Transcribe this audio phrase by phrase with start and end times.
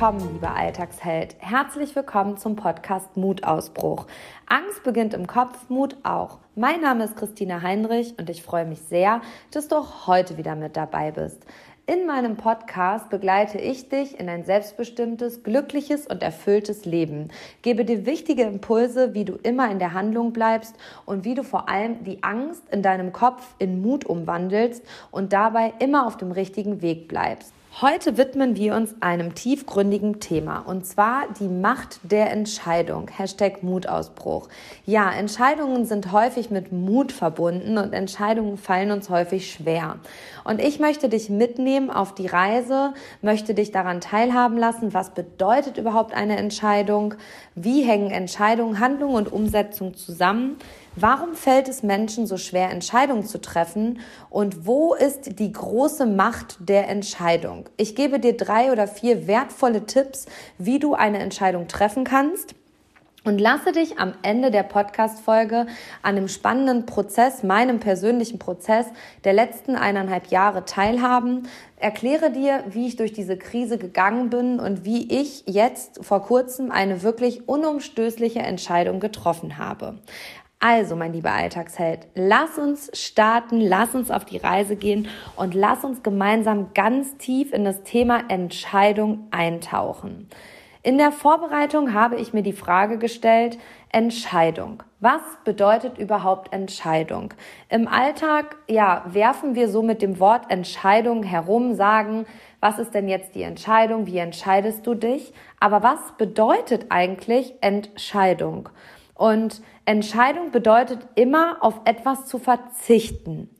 [0.00, 1.36] Willkommen, lieber Alltagsheld.
[1.40, 4.06] Herzlich willkommen zum Podcast Mutausbruch.
[4.46, 6.38] Angst beginnt im Kopf, Mut auch.
[6.54, 10.54] Mein Name ist Christina Heinrich und ich freue mich sehr, dass du auch heute wieder
[10.54, 11.44] mit dabei bist.
[11.84, 17.28] In meinem Podcast begleite ich dich in ein selbstbestimmtes, glückliches und erfülltes Leben,
[17.60, 21.68] gebe dir wichtige Impulse, wie du immer in der Handlung bleibst und wie du vor
[21.68, 26.80] allem die Angst in deinem Kopf in Mut umwandelst und dabei immer auf dem richtigen
[26.80, 27.52] Weg bleibst.
[27.78, 33.08] Heute widmen wir uns einem tiefgründigen Thema und zwar die Macht der Entscheidung.
[33.08, 34.48] Hashtag Mutausbruch.
[34.84, 39.96] Ja, Entscheidungen sind häufig mit Mut verbunden und Entscheidungen fallen uns häufig schwer.
[40.44, 45.78] Und ich möchte dich mitnehmen auf die Reise, möchte dich daran teilhaben lassen, was bedeutet
[45.78, 47.14] überhaupt eine Entscheidung,
[47.54, 50.56] wie hängen Entscheidung, Handlung und Umsetzung zusammen,
[50.96, 54.00] Warum fällt es Menschen so schwer, Entscheidungen zu treffen?
[54.28, 57.68] Und wo ist die große Macht der Entscheidung?
[57.76, 60.26] Ich gebe dir drei oder vier wertvolle Tipps,
[60.58, 62.56] wie du eine Entscheidung treffen kannst.
[63.22, 65.66] Und lasse dich am Ende der Podcast-Folge
[66.00, 68.86] an dem spannenden Prozess, meinem persönlichen Prozess
[69.24, 71.46] der letzten eineinhalb Jahre teilhaben.
[71.76, 76.70] Erkläre dir, wie ich durch diese Krise gegangen bin und wie ich jetzt vor kurzem
[76.70, 79.98] eine wirklich unumstößliche Entscheidung getroffen habe.
[80.62, 85.84] Also, mein lieber Alltagsheld, lass uns starten, lass uns auf die Reise gehen und lass
[85.84, 90.28] uns gemeinsam ganz tief in das Thema Entscheidung eintauchen.
[90.82, 93.58] In der Vorbereitung habe ich mir die Frage gestellt,
[93.90, 94.82] Entscheidung.
[94.98, 97.32] Was bedeutet überhaupt Entscheidung?
[97.70, 102.26] Im Alltag, ja, werfen wir so mit dem Wort Entscheidung herum, sagen,
[102.60, 104.06] was ist denn jetzt die Entscheidung?
[104.06, 105.32] Wie entscheidest du dich?
[105.58, 108.68] Aber was bedeutet eigentlich Entscheidung?
[109.14, 113.50] Und Entscheidung bedeutet immer auf etwas zu verzichten.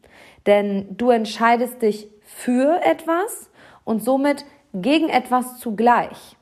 [0.46, 3.50] Denn du entscheidest dich für etwas
[3.82, 6.36] und somit gegen etwas zugleich.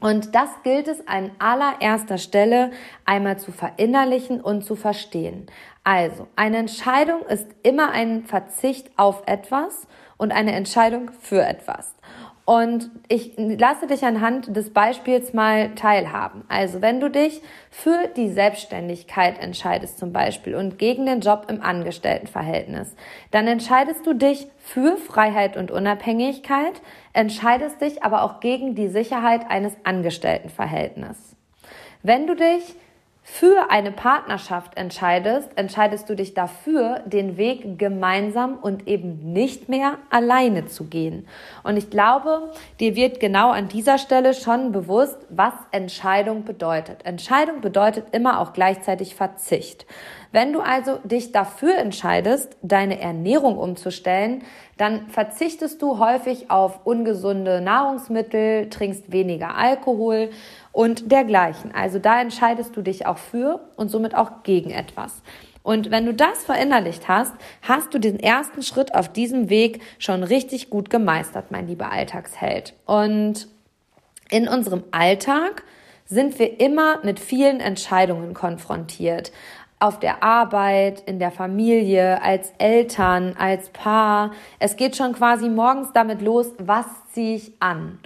[0.00, 2.70] Und das gilt es an allererster Stelle
[3.06, 5.46] einmal zu verinnerlichen und zu verstehen.
[5.84, 11.94] Also, eine Entscheidung ist immer ein Verzicht auf etwas und eine Entscheidung für etwas.
[12.48, 16.44] Und ich lasse dich anhand des Beispiels mal teilhaben.
[16.48, 21.60] Also wenn du dich für die Selbstständigkeit entscheidest zum Beispiel und gegen den Job im
[21.60, 22.96] Angestelltenverhältnis,
[23.32, 26.80] dann entscheidest du dich für Freiheit und Unabhängigkeit,
[27.12, 31.36] entscheidest dich aber auch gegen die Sicherheit eines Angestelltenverhältnisses.
[32.02, 32.74] Wenn du dich
[33.30, 39.98] für eine Partnerschaft entscheidest, entscheidest du dich dafür, den Weg gemeinsam und eben nicht mehr
[40.10, 41.28] alleine zu gehen.
[41.62, 47.04] Und ich glaube, dir wird genau an dieser Stelle schon bewusst, was Entscheidung bedeutet.
[47.04, 49.86] Entscheidung bedeutet immer auch gleichzeitig Verzicht.
[50.32, 54.42] Wenn du also dich dafür entscheidest, deine Ernährung umzustellen,
[54.76, 60.30] dann verzichtest du häufig auf ungesunde Nahrungsmittel, trinkst weniger Alkohol
[60.78, 61.74] und dergleichen.
[61.74, 65.22] Also da entscheidest du dich auch für und somit auch gegen etwas.
[65.64, 70.22] Und wenn du das verinnerlicht hast, hast du den ersten Schritt auf diesem Weg schon
[70.22, 72.74] richtig gut gemeistert, mein lieber Alltagsheld.
[72.86, 73.48] Und
[74.30, 75.64] in unserem Alltag
[76.04, 79.32] sind wir immer mit vielen Entscheidungen konfrontiert.
[79.80, 84.30] Auf der Arbeit, in der Familie, als Eltern, als Paar.
[84.60, 87.98] Es geht schon quasi morgens damit los, was ziehe ich an?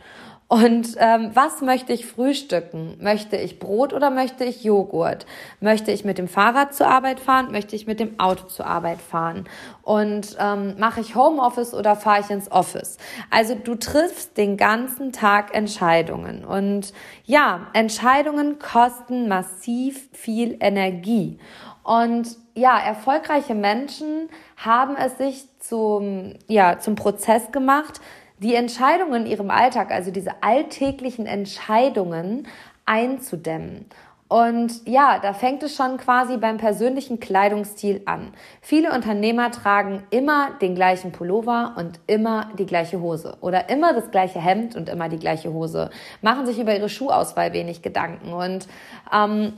[0.52, 2.98] Und ähm, was möchte ich frühstücken?
[3.00, 5.24] Möchte ich Brot oder möchte ich Joghurt?
[5.60, 7.52] Möchte ich mit dem Fahrrad zur Arbeit fahren?
[7.52, 9.48] Möchte ich mit dem Auto zur Arbeit fahren?
[9.80, 12.98] Und ähm, mache ich Homeoffice oder fahre ich ins Office?
[13.30, 16.44] Also du triffst den ganzen Tag Entscheidungen.
[16.44, 16.92] Und
[17.24, 21.38] ja, Entscheidungen kosten massiv viel Energie.
[21.82, 24.28] Und ja, erfolgreiche Menschen
[24.58, 28.02] haben es sich zum, ja, zum Prozess gemacht,
[28.42, 32.46] die Entscheidungen in ihrem Alltag, also diese alltäglichen Entscheidungen
[32.84, 33.86] einzudämmen.
[34.28, 38.32] Und ja, da fängt es schon quasi beim persönlichen Kleidungsstil an.
[38.62, 44.10] Viele Unternehmer tragen immer den gleichen Pullover und immer die gleiche Hose oder immer das
[44.10, 45.90] gleiche Hemd und immer die gleiche Hose,
[46.22, 48.68] machen sich über ihre Schuhauswahl wenig Gedanken und
[49.12, 49.52] ähm,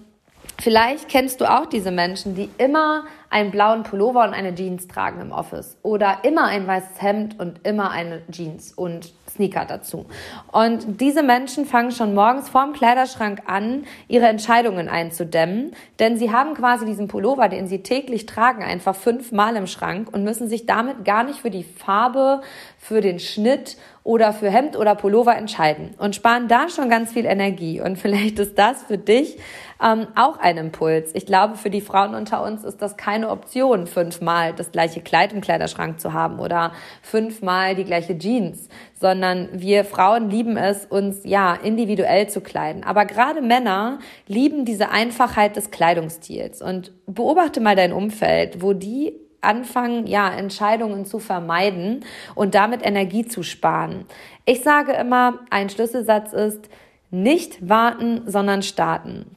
[0.60, 3.04] Vielleicht kennst du auch diese Menschen, die immer
[3.34, 7.66] einen blauen Pullover und eine Jeans tragen im Office oder immer ein weißes Hemd und
[7.66, 10.06] immer eine Jeans und Sneaker dazu.
[10.52, 16.54] Und diese Menschen fangen schon morgens vorm Kleiderschrank an, ihre Entscheidungen einzudämmen, denn sie haben
[16.54, 21.04] quasi diesen Pullover, den sie täglich tragen, einfach fünfmal im Schrank und müssen sich damit
[21.04, 22.40] gar nicht für die Farbe,
[22.78, 27.24] für den Schnitt oder für Hemd oder Pullover entscheiden und sparen da schon ganz viel
[27.24, 27.80] Energie.
[27.80, 29.38] Und vielleicht ist das für dich
[29.82, 31.10] ähm, auch ein Impuls.
[31.14, 35.00] Ich glaube, für die Frauen unter uns ist das keine keine Option, fünfmal das gleiche
[35.00, 36.72] Kleid im Kleiderschrank zu haben oder
[37.02, 38.68] fünfmal die gleiche Jeans,
[39.00, 42.84] sondern wir Frauen lieben es, uns ja individuell zu kleiden.
[42.84, 49.14] Aber gerade Männer lieben diese Einfachheit des Kleidungsstils und beobachte mal dein Umfeld, wo die
[49.40, 52.04] anfangen, ja, Entscheidungen zu vermeiden
[52.34, 54.06] und damit Energie zu sparen.
[54.46, 56.68] Ich sage immer, ein Schlüsselsatz ist,
[57.10, 59.33] nicht warten, sondern starten.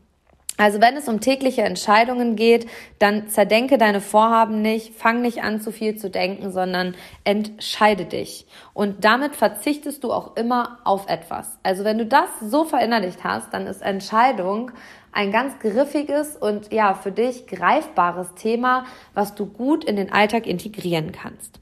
[0.57, 2.68] Also wenn es um tägliche Entscheidungen geht,
[2.98, 8.48] dann zerdenke deine Vorhaben nicht, fang nicht an zu viel zu denken, sondern entscheide dich.
[8.74, 11.59] Und damit verzichtest du auch immer auf etwas.
[11.62, 14.71] Also wenn du das so verinnerlicht hast, dann ist Entscheidung
[15.12, 20.48] ein ganz griffiges und ja, für dich greifbares Thema, was du gut in den Alltag
[20.48, 21.59] integrieren kannst.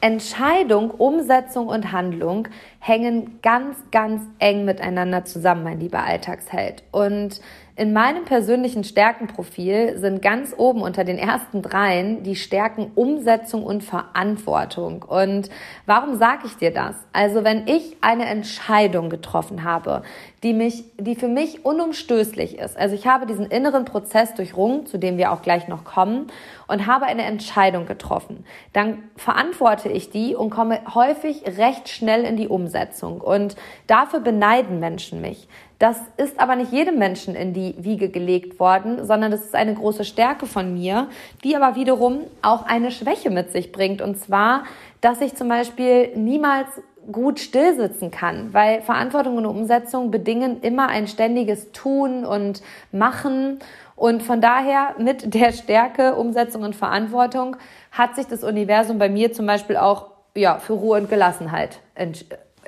[0.00, 2.46] Entscheidung, Umsetzung und Handlung
[2.78, 6.84] hängen ganz, ganz eng miteinander zusammen, mein lieber Alltagsheld.
[6.92, 7.40] Und
[7.78, 13.84] in meinem persönlichen Stärkenprofil sind ganz oben unter den ersten dreien die Stärken Umsetzung und
[13.84, 15.04] Verantwortung.
[15.04, 15.48] Und
[15.86, 16.96] warum sage ich dir das?
[17.12, 20.02] Also wenn ich eine Entscheidung getroffen habe,
[20.42, 24.98] die mich, die für mich unumstößlich ist, also ich habe diesen inneren Prozess durchrungen, zu
[24.98, 26.26] dem wir auch gleich noch kommen,
[26.66, 32.36] und habe eine Entscheidung getroffen, dann verantworte ich die und komme häufig recht schnell in
[32.36, 33.20] die Umsetzung.
[33.20, 35.48] Und dafür beneiden Menschen mich.
[35.78, 39.74] Das ist aber nicht jedem Menschen in die Wiege gelegt worden, sondern das ist eine
[39.74, 41.08] große Stärke von mir,
[41.44, 44.02] die aber wiederum auch eine Schwäche mit sich bringt.
[44.02, 44.64] Und zwar,
[45.00, 46.66] dass ich zum Beispiel niemals
[47.12, 52.60] gut stillsitzen kann, weil Verantwortung und Umsetzung bedingen immer ein ständiges Tun und
[52.92, 53.60] Machen.
[53.94, 57.56] Und von daher mit der Stärke Umsetzung und Verantwortung
[57.92, 61.80] hat sich das Universum bei mir zum Beispiel auch ja, für Ruhe und Gelassenheit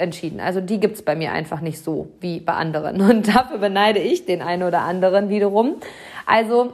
[0.01, 0.41] entschieden.
[0.41, 3.01] Also die gibt's bei mir einfach nicht so wie bei anderen.
[3.11, 5.77] Und dafür beneide ich den einen oder anderen wiederum.
[6.27, 6.73] Also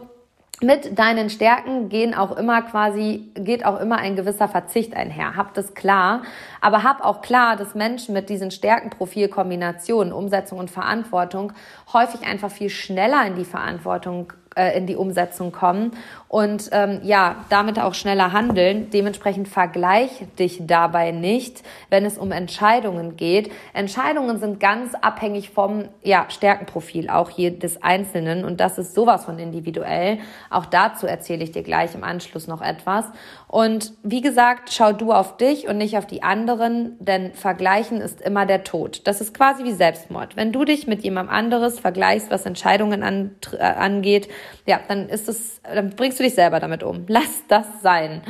[0.62, 5.36] mit deinen Stärken gehen auch immer quasi, geht auch immer ein gewisser Verzicht einher.
[5.36, 6.22] Hab das klar.
[6.62, 11.52] Aber hab auch klar, dass Menschen mit diesen Stärkenprofilkombinationen, Umsetzung und Verantwortung
[11.92, 15.92] häufig einfach viel schneller in die Verantwortung äh, in die Umsetzung kommen
[16.28, 18.90] und ähm, ja, damit auch schneller handeln.
[18.90, 23.52] Dementsprechend vergleich dich dabei nicht, wenn es um Entscheidungen geht.
[23.74, 29.38] Entscheidungen sind ganz abhängig vom ja, Stärkenprofil auch jedes Einzelnen und das ist sowas von
[29.38, 30.18] individuell.
[30.50, 33.04] Auch dazu erzähle ich dir gleich im Anschluss noch etwas.
[33.48, 38.20] Und wie gesagt, schau du auf dich und nicht auf die anderen, denn vergleichen ist
[38.20, 39.06] immer der Tod.
[39.06, 40.36] Das ist quasi wie Selbstmord.
[40.36, 44.28] Wenn du dich mit jemand anderes vergleichst, was Entscheidungen an, äh, angeht,
[44.66, 47.04] ja, dann ist es, dann bringst du dich selber damit um.
[47.08, 48.22] Lass das sein.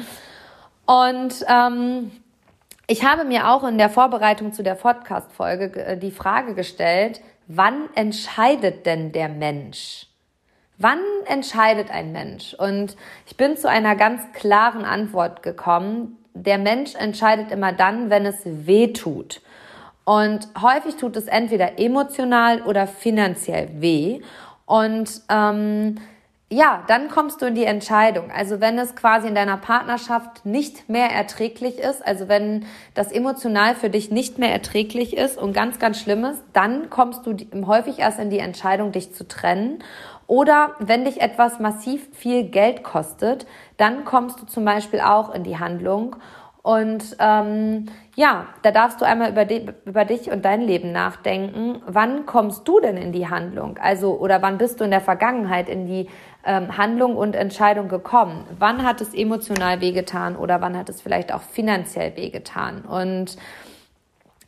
[0.87, 2.11] Und ähm,
[2.87, 7.89] ich habe mir auch in der Vorbereitung zu der Podcast-Folge äh, die Frage gestellt, wann
[7.95, 10.07] entscheidet denn der Mensch?
[10.79, 12.55] Wann entscheidet ein Mensch?
[12.55, 12.97] Und
[13.27, 16.19] ich bin zu einer ganz klaren Antwort gekommen.
[16.35, 19.41] Der Mensch entscheidet immer dann, wenn es weh tut.
[20.05, 24.21] Und häufig tut es entweder emotional oder finanziell weh.
[24.67, 25.97] Und ähm,
[26.49, 28.31] ja, dann kommst du in die Entscheidung.
[28.31, 33.75] Also wenn es quasi in deiner Partnerschaft nicht mehr erträglich ist, also wenn das emotional
[33.75, 37.37] für dich nicht mehr erträglich ist und ganz, ganz schlimm ist, dann kommst du
[37.67, 39.83] häufig erst in die Entscheidung, dich zu trennen.
[40.29, 45.43] Oder wenn dich etwas massiv viel Geld kostet, dann kommst du zum Beispiel auch in
[45.43, 46.17] die Handlung.
[46.67, 47.87] Und ähm,
[48.17, 51.81] ja, da darfst du einmal über, die, über dich und dein Leben nachdenken.
[51.87, 53.79] Wann kommst du denn in die Handlung?
[53.81, 56.09] Also, oder wann bist du in der Vergangenheit in die
[56.47, 58.45] ähm, Handlung und Entscheidung gekommen?
[58.59, 62.83] Wann hat es emotional wehgetan oder wann hat es vielleicht auch finanziell wehgetan?
[62.83, 63.37] Und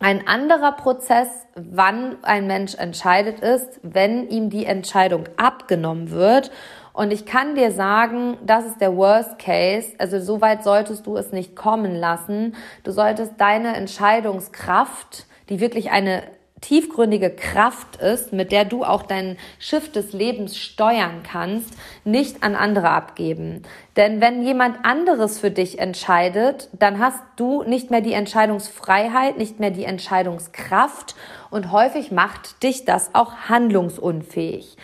[0.00, 6.52] ein anderer Prozess, wann ein Mensch entscheidet, ist, wenn ihm die Entscheidung abgenommen wird.
[6.92, 9.88] Und ich kann dir sagen, das ist der Worst Case.
[9.98, 12.54] Also so weit solltest du es nicht kommen lassen.
[12.84, 16.22] Du solltest deine Entscheidungskraft, die wirklich eine
[16.60, 21.74] tiefgründige Kraft ist, mit der du auch dein Schiff des Lebens steuern kannst,
[22.04, 23.62] nicht an andere abgeben.
[23.96, 29.60] Denn wenn jemand anderes für dich entscheidet, dann hast du nicht mehr die Entscheidungsfreiheit, nicht
[29.60, 31.14] mehr die Entscheidungskraft
[31.50, 34.76] und häufig macht dich das auch handlungsunfähig.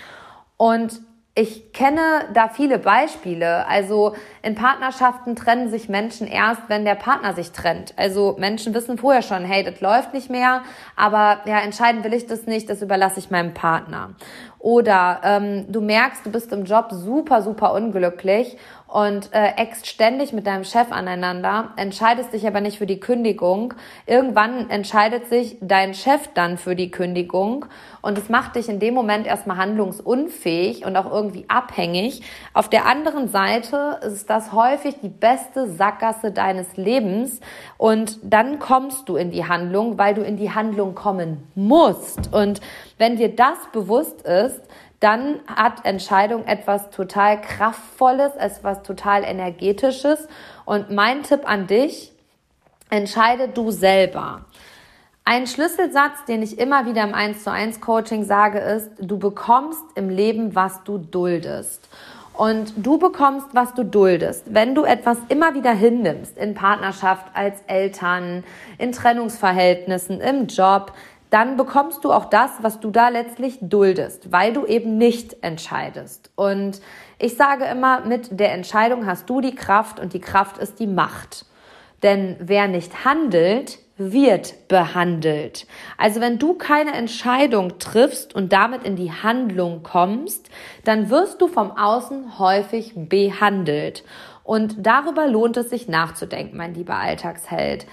[0.57, 1.00] Und
[1.37, 3.67] ich kenne da viele Beispiele.
[3.67, 7.93] Also in Partnerschaften trennen sich Menschen erst, wenn der Partner sich trennt.
[7.97, 10.62] Also Menschen wissen vorher schon, hey, das läuft nicht mehr,
[10.95, 14.11] aber ja, entscheiden will ich das nicht, das überlasse ich meinem Partner.
[14.61, 18.57] Oder ähm, du merkst, du bist im Job super, super unglücklich
[18.95, 23.75] und äh, eckst ständig mit deinem Chef aneinander, entscheidest dich aber nicht für die Kündigung.
[24.07, 27.67] Irgendwann entscheidet sich dein Chef dann für die Kündigung
[28.03, 32.23] und es macht dich in dem Moment erstmal handlungsunfähig und auch irgendwie abhängig.
[32.53, 37.41] Auf der anderen Seite ist das häufig die beste Sackgasse deines Lebens
[37.79, 42.33] und dann kommst du in die Handlung, weil du in die Handlung kommen musst.
[42.33, 42.61] Und
[42.99, 44.61] wenn dir das bewusst ist,
[45.04, 50.26] dann hat Entscheidung etwas total Kraftvolles, etwas total Energetisches.
[50.64, 52.11] Und mein Tipp an dich,
[52.88, 54.46] entscheide du selber.
[55.26, 59.82] Ein Schlüsselsatz, den ich immer wieder im 1 zu 1 Coaching sage, ist, du bekommst
[59.94, 61.87] im Leben, was du duldest.
[62.32, 64.52] Und du bekommst, was du duldest.
[64.52, 68.42] Wenn du etwas immer wieder hinnimmst, in Partnerschaft, als Eltern,
[68.78, 70.92] in Trennungsverhältnissen, im Job,
[71.35, 76.31] dann bekommst du auch das, was du da letztlich duldest, weil du eben nicht entscheidest.
[76.37, 76.81] Und
[77.19, 80.87] ich sage immer, mit der Entscheidung hast du die Kraft und die Kraft ist die
[80.87, 81.45] Macht.
[82.05, 85.67] Denn wer nicht handelt, wird behandelt.
[85.99, 90.50] Also wenn du keine Entscheidung triffst und damit in die Handlung kommst,
[90.85, 94.05] dann wirst du vom Außen häufig behandelt.
[94.45, 97.87] Und darüber lohnt es sich nachzudenken, mein lieber Alltagsheld.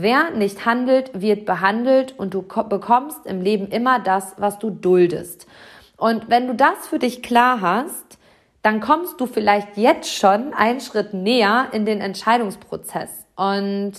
[0.00, 5.48] Wer nicht handelt, wird behandelt und du bekommst im Leben immer das, was du duldest.
[5.96, 8.16] Und wenn du das für dich klar hast,
[8.62, 13.26] dann kommst du vielleicht jetzt schon einen Schritt näher in den Entscheidungsprozess.
[13.34, 13.94] Und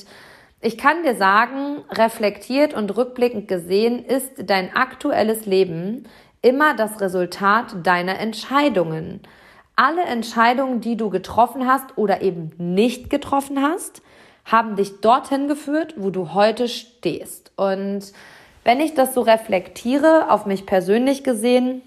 [0.62, 6.06] ich kann dir sagen, reflektiert und rückblickend gesehen ist dein aktuelles Leben
[6.42, 9.20] immer das Resultat deiner Entscheidungen.
[9.76, 14.02] Alle Entscheidungen, die du getroffen hast oder eben nicht getroffen hast,
[14.46, 17.52] haben dich dorthin geführt, wo du heute stehst.
[17.56, 18.12] Und
[18.64, 21.82] wenn ich das so reflektiere, auf mich persönlich gesehen,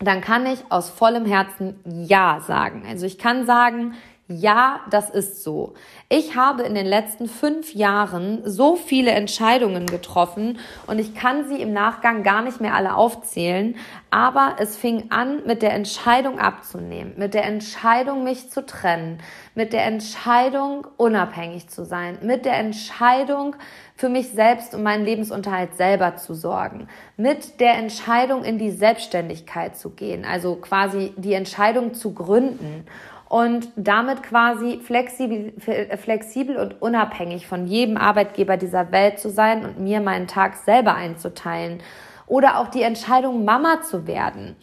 [0.00, 2.84] dann kann ich aus vollem Herzen Ja sagen.
[2.88, 3.94] Also ich kann sagen,
[4.26, 5.74] ja, das ist so.
[6.08, 11.60] Ich habe in den letzten fünf Jahren so viele Entscheidungen getroffen und ich kann sie
[11.60, 13.76] im Nachgang gar nicht mehr alle aufzählen,
[14.10, 19.18] aber es fing an mit der Entscheidung abzunehmen, mit der Entscheidung mich zu trennen,
[19.54, 23.56] mit der Entscheidung unabhängig zu sein, mit der Entscheidung
[23.94, 26.88] für mich selbst und meinen Lebensunterhalt selber zu sorgen,
[27.18, 32.86] mit der Entscheidung in die Selbstständigkeit zu gehen, also quasi die Entscheidung zu gründen
[33.34, 35.54] und damit quasi flexibel,
[35.96, 40.94] flexibel und unabhängig von jedem Arbeitgeber dieser Welt zu sein und mir meinen Tag selber
[40.94, 41.80] einzuteilen.
[42.28, 44.54] Oder auch die Entscheidung, Mama zu werden.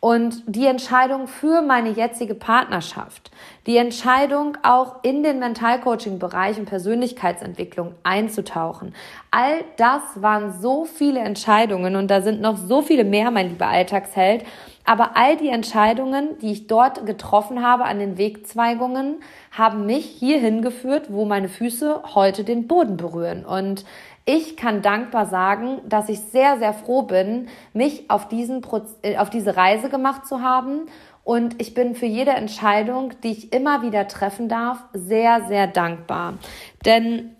[0.00, 3.30] Und die Entscheidung für meine jetzige Partnerschaft,
[3.66, 8.94] die Entscheidung auch in den Mentalcoaching-Bereich und Persönlichkeitsentwicklung einzutauchen.
[9.30, 13.68] All das waren so viele Entscheidungen und da sind noch so viele mehr, mein lieber
[13.68, 14.44] Alltagsheld.
[14.88, 19.16] Aber all die Entscheidungen, die ich dort getroffen habe an den Wegzweigungen,
[19.50, 23.44] haben mich hierhin geführt, wo meine Füße heute den Boden berühren.
[23.44, 23.84] Und
[24.24, 29.18] ich kann dankbar sagen, dass ich sehr, sehr froh bin, mich auf, diesen Proz äh,
[29.18, 30.86] auf diese Reise gemacht zu haben.
[31.22, 36.38] Und ich bin für jede Entscheidung, die ich immer wieder treffen darf, sehr, sehr dankbar.
[36.86, 37.36] Denn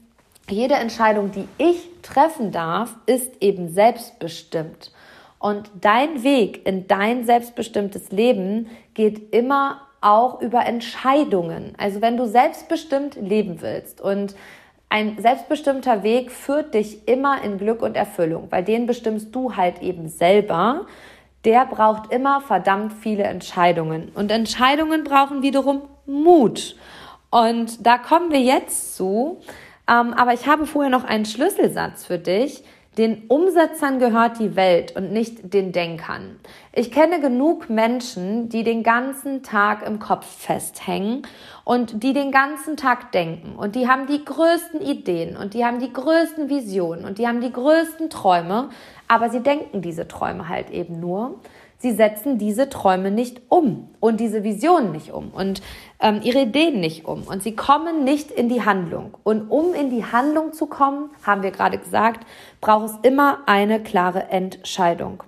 [0.51, 4.93] jede Entscheidung, die ich treffen darf, ist eben selbstbestimmt.
[5.39, 11.75] Und dein Weg in dein selbstbestimmtes Leben geht immer auch über Entscheidungen.
[11.77, 14.35] Also wenn du selbstbestimmt leben willst und
[14.91, 19.83] ein selbstbestimmter Weg führt dich immer in Glück und Erfüllung, weil den bestimmst du halt
[19.83, 20.87] eben selber.
[21.45, 24.11] Der braucht immer verdammt viele Entscheidungen.
[24.15, 26.75] Und Entscheidungen brauchen wiederum Mut.
[27.31, 29.41] Und da kommen wir jetzt zu.
[29.89, 32.65] Ähm, aber ich habe vorher noch einen Schlüsselsatz für dich,
[32.99, 36.41] den Umsetzern gehört die Welt und nicht den Denkern.
[36.73, 41.23] Ich kenne genug Menschen, die den ganzen Tag im Kopf festhängen
[41.65, 45.79] und die den ganzen Tag denken und die haben die größten Ideen und die haben
[45.79, 48.71] die größten Visionen und die haben die größten Träume,
[49.07, 51.37] aber sie denken diese Träume halt eben nur
[51.79, 55.63] sie setzen diese Träume nicht um und diese Visionen nicht um und
[56.01, 59.17] ähm, ihre Ideen nicht um und sie kommen nicht in die Handlung.
[59.23, 62.27] Und um in die Handlung zu kommen, haben wir gerade gesagt,
[62.61, 65.23] braucht es immer eine klare Entscheidung.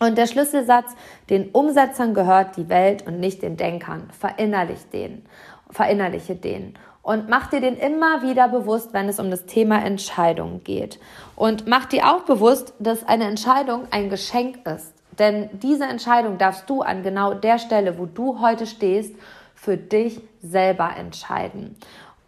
[0.00, 0.94] Und der Schlüsselsatz,
[1.30, 4.08] den Umsetzern gehört die Welt und nicht den Denkern.
[4.18, 5.24] Verinnerlich den,
[5.70, 6.74] verinnerliche den.
[7.02, 10.98] Und mach dir den immer wieder bewusst, wenn es um das Thema Entscheidungen geht.
[11.36, 14.93] Und mach dir auch bewusst, dass eine Entscheidung ein Geschenk ist.
[15.18, 19.14] Denn diese Entscheidung darfst du an genau der Stelle, wo du heute stehst,
[19.54, 21.76] für dich selber entscheiden.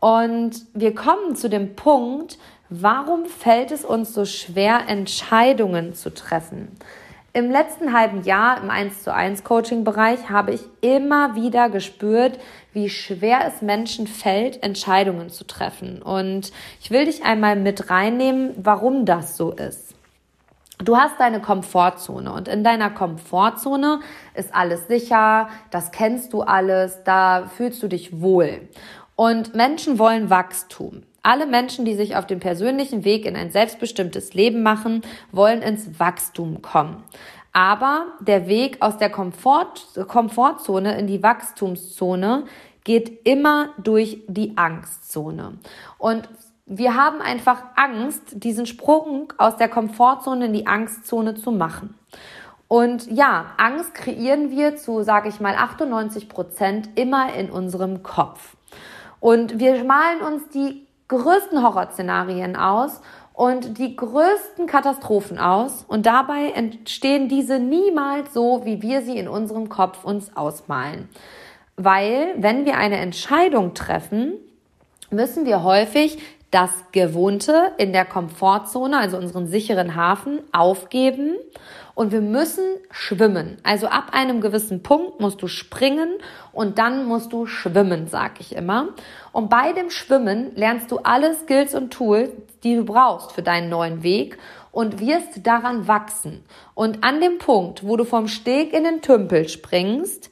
[0.01, 2.39] Und wir kommen zu dem Punkt,
[2.69, 6.77] warum fällt es uns so schwer, Entscheidungen zu treffen?
[7.37, 12.39] Im letzten halben Jahr im 1 zu 1 Coaching Bereich habe ich immer wieder gespürt,
[12.73, 16.01] wie schwer es Menschen fällt, Entscheidungen zu treffen.
[16.01, 16.51] Und
[16.81, 19.86] ich will dich einmal mit reinnehmen, warum das so ist.
[20.79, 24.01] Du hast deine Komfortzone und in deiner Komfortzone
[24.35, 28.69] ist alles sicher, das kennst du alles, da fühlst du dich wohl.
[29.15, 31.03] Und Menschen wollen Wachstum.
[31.23, 35.03] Alle Menschen, die sich auf dem persönlichen Weg in ein selbstbestimmtes Leben machen,
[35.33, 37.03] wollen ins Wachstum kommen.
[37.53, 42.45] Aber der Weg aus der Komfort Komfortzone in die Wachstumszone
[42.85, 45.59] geht immer durch die Angstzone.
[45.99, 46.29] Und
[46.67, 51.95] wir haben einfach Angst, diesen Sprung aus der Komfortzone in die Angstzone zu machen.
[52.69, 58.57] Und ja, Angst kreieren wir zu, sage ich mal, 98 Prozent immer in unserem Kopf.
[59.21, 63.01] Und wir malen uns die größten Horrorszenarien aus
[63.33, 69.29] und die größten Katastrophen aus und dabei entstehen diese niemals so, wie wir sie in
[69.29, 71.09] unserem Kopf uns ausmalen.
[71.77, 74.33] Weil, wenn wir eine Entscheidung treffen,
[75.11, 76.19] müssen wir häufig
[76.51, 81.37] das Gewohnte in der Komfortzone, also unseren sicheren Hafen, aufgeben
[81.95, 83.57] und wir müssen schwimmen.
[83.63, 86.11] Also ab einem gewissen Punkt musst du springen
[86.53, 88.89] und dann musst du schwimmen, sag ich immer.
[89.33, 92.31] Und bei dem Schwimmen lernst du alle Skills und Tools,
[92.63, 94.39] die du brauchst für deinen neuen Weg
[94.73, 96.45] und wirst daran wachsen.
[96.75, 100.31] Und an dem Punkt, wo du vom Steg in den Tümpel springst,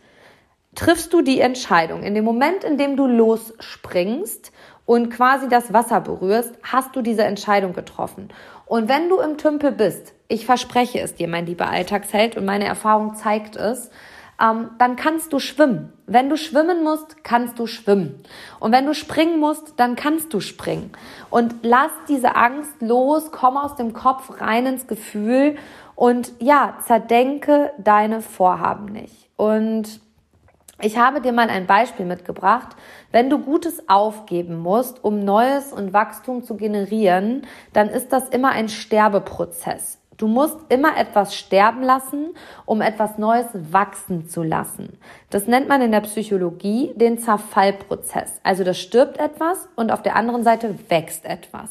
[0.75, 2.03] triffst du die Entscheidung.
[2.03, 4.53] In dem Moment, in dem du losspringst
[4.87, 8.29] und quasi das Wasser berührst, hast du diese Entscheidung getroffen.
[8.67, 12.65] Und wenn du im Tümpel bist, ich verspreche es dir, mein lieber Alltagsheld, und meine
[12.67, 13.91] Erfahrung zeigt es,
[14.41, 15.93] ähm, dann kannst du schwimmen.
[16.07, 18.23] Wenn du schwimmen musst, kannst du schwimmen.
[18.59, 20.91] Und wenn du springen musst, dann kannst du springen.
[21.31, 25.57] Und lass diese Angst los, komm aus dem Kopf rein ins Gefühl
[25.95, 29.29] und ja, zerdenke deine Vorhaben nicht.
[29.37, 30.01] Und
[30.81, 32.77] ich habe dir mal ein Beispiel mitgebracht.
[33.13, 38.51] Wenn du Gutes aufgeben musst, um Neues und Wachstum zu generieren, dann ist das immer
[38.51, 39.99] ein Sterbeprozess.
[40.17, 42.35] Du musst immer etwas sterben lassen,
[42.67, 44.99] um etwas Neues wachsen zu lassen.
[45.31, 48.41] Das nennt man in der Psychologie den Zerfallprozess.
[48.43, 51.71] Also das stirbt etwas und auf der anderen Seite wächst etwas.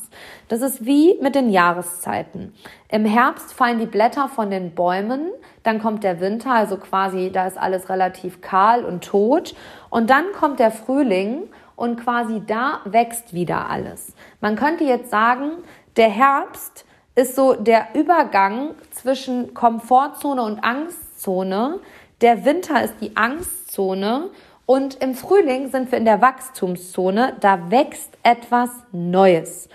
[0.49, 2.53] Das ist wie mit den Jahreszeiten.
[2.89, 5.31] Im Herbst fallen die Blätter von den Bäumen,
[5.63, 9.55] dann kommt der Winter, also quasi da ist alles relativ kahl und tot
[9.89, 11.43] und dann kommt der Frühling
[11.75, 14.13] und quasi da wächst wieder alles.
[14.41, 15.51] Man könnte jetzt sagen,
[15.95, 21.79] der Herbst ist so der Übergang zwischen Komfortzone und Angstzone.
[22.21, 24.29] Der Winter ist die Angstzone
[24.65, 27.37] und im Frühling sind wir in der Wachstumszone.
[27.39, 29.69] Da wächst etwas Neues.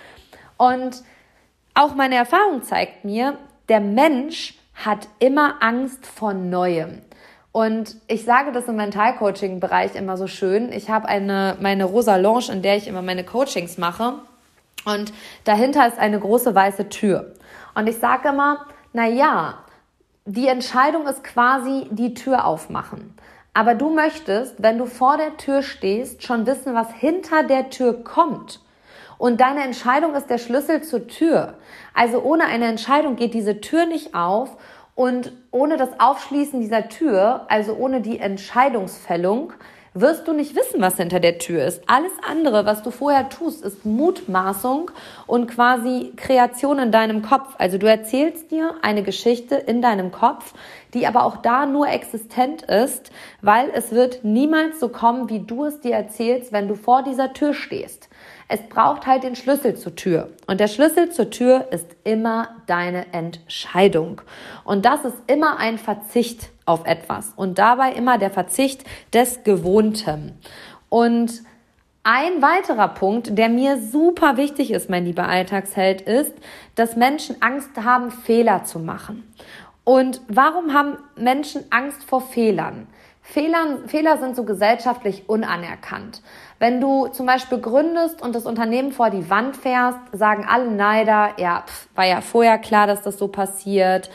[0.57, 1.03] Und
[1.75, 7.03] auch meine Erfahrung zeigt mir, der Mensch hat immer Angst vor Neuem.
[7.53, 10.73] Und ich sage das im Mentalcoaching-Bereich immer so schön.
[10.73, 14.15] Ich habe eine, meine rosa Lounge, in der ich immer meine Coachings mache.
[14.93, 15.13] Und
[15.45, 17.35] dahinter ist eine große weiße Tür.
[17.75, 19.59] Und ich sage immer, na ja,
[20.25, 23.15] die Entscheidung ist quasi die Tür aufmachen.
[23.55, 28.05] Aber du möchtest, wenn du vor der Tür stehst, schon wissen, was hinter der Tür
[28.05, 28.61] kommt.
[29.19, 31.55] Und deine Entscheidung ist der Schlüssel zur Tür.
[31.93, 34.57] Also ohne eine Entscheidung geht diese Tür nicht auf
[34.95, 39.53] und ohne das Aufschließen dieser Tür, also ohne die Entscheidungsfällung,
[40.01, 41.83] wirst du nicht wissen, was hinter der Tür ist.
[41.87, 44.91] Alles andere, was du vorher tust, ist Mutmaßung
[45.27, 47.55] und quasi Kreation in deinem Kopf.
[47.59, 50.55] Also du erzählst dir eine Geschichte in deinem Kopf,
[50.95, 53.11] die aber auch da nur existent ist,
[53.43, 57.33] weil es wird niemals so kommen, wie du es dir erzählst, wenn du vor dieser
[57.33, 58.09] Tür stehst.
[58.51, 60.31] Es braucht halt den Schlüssel zur Tür.
[60.47, 64.23] Und der Schlüssel zur Tür ist immer deine Entscheidung.
[64.65, 67.33] Und das ist immer ein Verzicht auf etwas.
[67.37, 70.39] Und dabei immer der Verzicht des Gewohnten.
[70.89, 71.43] Und
[72.05, 76.33] ein weiterer Punkt, der mir super wichtig ist, mein lieber Alltagsheld, ist,
[76.75, 79.31] dass Menschen Angst haben, Fehler zu machen.
[79.85, 82.87] Und warum haben Menschen Angst vor Fehlern?
[83.21, 86.23] Fehlern, Fehler sind so gesellschaftlich unanerkannt.
[86.59, 91.33] Wenn du zum Beispiel gründest und das Unternehmen vor die Wand fährst, sagen alle Neider,
[91.37, 94.09] ja, pf, war ja vorher klar, dass das so passiert.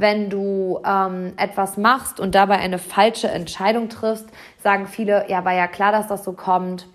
[0.00, 4.26] Wenn du ähm, etwas machst und dabei eine falsche Entscheidung triffst,
[4.62, 6.86] sagen viele, ja, war ja klar, dass das so kommt.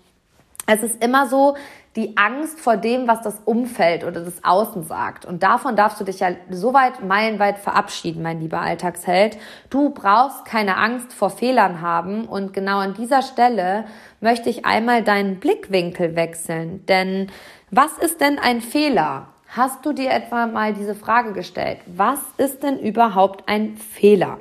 [0.66, 1.54] Es ist immer so,
[1.94, 5.24] die Angst vor dem, was das Umfeld oder das Außen sagt.
[5.24, 9.38] Und davon darfst du dich ja so weit, meilenweit verabschieden, mein lieber Alltagsheld.
[9.70, 12.26] Du brauchst keine Angst vor Fehlern haben.
[12.26, 13.84] Und genau an dieser Stelle
[14.20, 16.84] möchte ich einmal deinen Blickwinkel wechseln.
[16.86, 17.30] Denn
[17.70, 19.28] was ist denn ein Fehler?
[19.48, 21.78] Hast du dir etwa mal diese Frage gestellt?
[21.86, 24.38] Was ist denn überhaupt ein Fehler?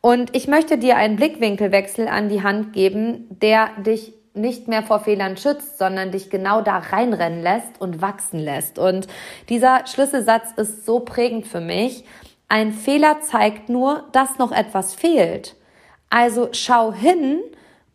[0.00, 5.00] Und ich möchte dir einen Blickwinkelwechsel an die Hand geben, der dich nicht mehr vor
[5.00, 8.78] Fehlern schützt, sondern dich genau da reinrennen lässt und wachsen lässt.
[8.78, 9.08] Und
[9.48, 12.04] dieser Schlüsselsatz ist so prägend für mich.
[12.48, 15.56] Ein Fehler zeigt nur, dass noch etwas fehlt.
[16.08, 17.40] Also schau hin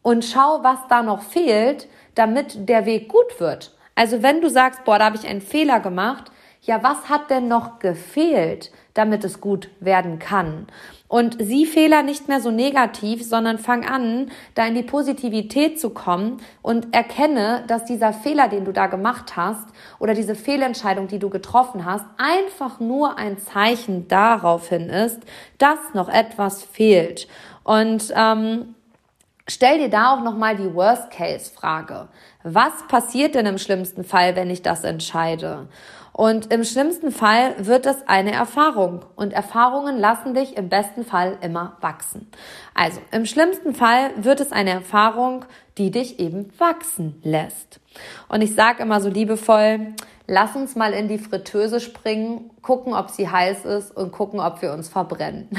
[0.01, 3.75] und schau, was da noch fehlt, damit der Weg gut wird.
[3.95, 6.31] Also wenn du sagst, boah, da habe ich einen Fehler gemacht,
[6.65, 10.67] ja, was hat denn noch gefehlt, damit es gut werden kann?
[11.07, 15.91] Und sieh Fehler nicht mehr so negativ, sondern fang an, da in die Positivität zu
[15.91, 19.67] kommen und erkenne, dass dieser Fehler, den du da gemacht hast
[19.99, 25.21] oder diese Fehlentscheidung, die du getroffen hast, einfach nur ein Zeichen darauf hin ist,
[25.59, 27.27] dass noch etwas fehlt.
[27.63, 28.73] Und ähm,
[29.47, 32.07] stell dir da auch nochmal die Worst-Case-Frage.
[32.41, 35.67] Was passiert denn im schlimmsten Fall, wenn ich das entscheide?
[36.17, 39.03] Und im schlimmsten Fall wird es eine Erfahrung.
[39.17, 42.31] Und Erfahrungen lassen dich im besten Fall immer wachsen.
[42.73, 45.43] Also im schlimmsten Fall wird es eine Erfahrung,
[45.77, 47.81] die dich eben wachsen lässt.
[48.29, 49.93] Und ich sage immer so liebevoll,
[50.27, 54.61] lass uns mal in die Fritteuse springen, gucken, ob sie heiß ist und gucken, ob
[54.61, 55.49] wir uns verbrennen.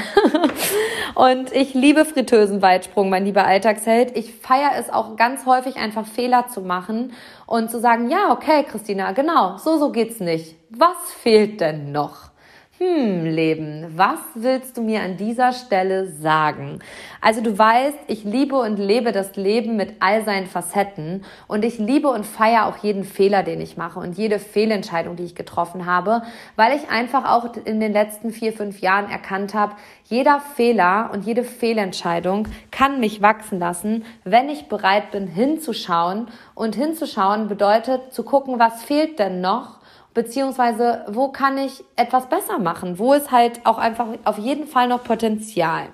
[1.15, 4.15] und ich liebe Fritteusenweitsprung, mein lieber Alltagsheld.
[4.17, 7.13] Ich feiere es auch ganz häufig, einfach Fehler zu machen
[7.45, 10.55] und zu sagen, ja, okay, Christina, genau, so, so geht's nicht.
[10.69, 12.31] Was fehlt denn noch?
[12.79, 16.77] Hm, Leben, was willst du mir an dieser Stelle sagen?
[17.21, 21.79] Also du weißt, ich liebe und lebe das Leben mit all seinen Facetten und ich
[21.79, 25.87] liebe und feiere auch jeden Fehler, den ich mache und jede Fehlentscheidung, die ich getroffen
[25.87, 26.21] habe,
[26.55, 31.25] weil ich einfach auch in den letzten vier, fünf Jahren erkannt habe, jeder Fehler und
[31.25, 38.21] jede Fehlentscheidung kann mich wachsen lassen, wenn ich bereit bin hinzuschauen und hinzuschauen bedeutet zu
[38.21, 39.76] gucken, was fehlt denn noch
[40.17, 42.97] beziehungsweise wo kann ich etwas besser machen?
[42.97, 45.89] Wo ist halt auch einfach auf jeden Fall noch Potenzial?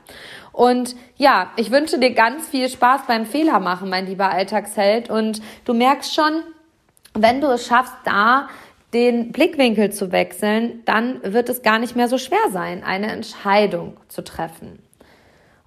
[0.54, 5.10] Und ja, ich wünsche dir ganz viel Spaß beim Fehler machen, mein lieber Alltagsheld.
[5.10, 6.42] Und du merkst schon,
[7.14, 8.48] wenn du es schaffst, da
[8.94, 13.98] den Blickwinkel zu wechseln, dann wird es gar nicht mehr so schwer sein, eine Entscheidung
[14.08, 14.82] zu treffen.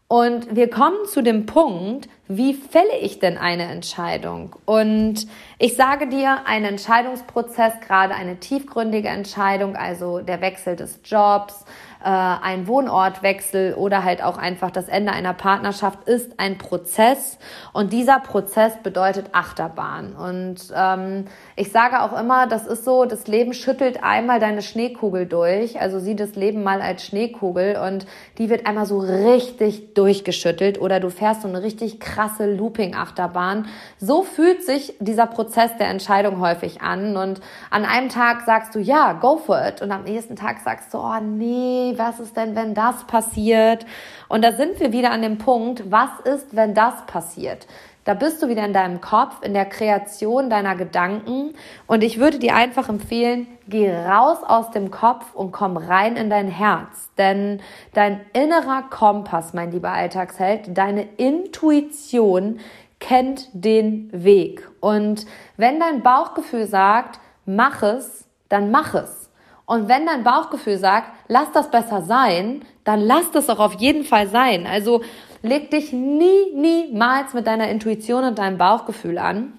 [0.08, 4.56] Und wir kommen zu dem Punkt, wie fälle ich denn eine Entscheidung?
[4.64, 5.26] Und
[5.58, 11.64] ich sage dir, ein Entscheidungsprozess, gerade eine tiefgründige Entscheidung, also der Wechsel des Jobs,
[12.02, 17.38] äh, ein Wohnortwechsel oder halt auch einfach das Ende einer Partnerschaft ist ein Prozess
[17.72, 20.14] und dieser Prozess bedeutet Achterbahn.
[20.14, 25.26] Und ähm, ich sage auch immer, das ist so, das Leben schüttelt einmal deine Schneekugel
[25.26, 28.06] durch, also sieh das Leben mal als Schneekugel und
[28.38, 33.66] die wird einmal so richtig durchgeschüttelt oder du fährst so eine richtig krasse Looping-Achterbahn.
[33.98, 38.78] So fühlt sich dieser Prozess der Entscheidung häufig an und an einem Tag sagst du,
[38.78, 42.54] ja, go for it und am nächsten Tag sagst du, oh nee, was ist denn,
[42.54, 43.86] wenn das passiert?
[44.28, 47.66] Und da sind wir wieder an dem Punkt, was ist, wenn das passiert?
[48.06, 51.54] Da bist du wieder in deinem Kopf, in der Kreation deiner Gedanken.
[51.88, 56.30] Und ich würde dir einfach empfehlen, geh raus aus dem Kopf und komm rein in
[56.30, 57.10] dein Herz.
[57.18, 57.60] Denn
[57.94, 62.60] dein innerer Kompass, mein lieber Alltagsheld, deine Intuition
[63.00, 64.68] kennt den Weg.
[64.78, 69.25] Und wenn dein Bauchgefühl sagt, mach es, dann mach es.
[69.66, 74.04] Und wenn dein Bauchgefühl sagt, lass das besser sein, dann lass das auch auf jeden
[74.04, 74.66] Fall sein.
[74.66, 75.02] Also
[75.42, 79.58] leg dich nie, niemals mit deiner Intuition und deinem Bauchgefühl an.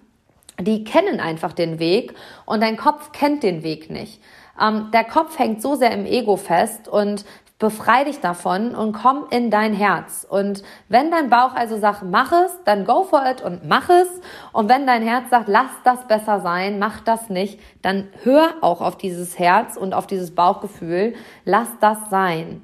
[0.59, 2.15] Die kennen einfach den Weg
[2.45, 4.21] und dein Kopf kennt den Weg nicht.
[4.59, 7.25] Ähm, der Kopf hängt so sehr im Ego fest und
[7.59, 10.27] Befrei dich davon und komm in dein Herz.
[10.29, 14.07] Und wenn dein Bauch also sagt, mach es, dann go for it und mach es.
[14.53, 18.81] Und wenn dein Herz sagt, lass das besser sein, mach das nicht, dann hör auch
[18.81, 21.15] auf dieses Herz und auf dieses Bauchgefühl,
[21.45, 22.61] lass das sein.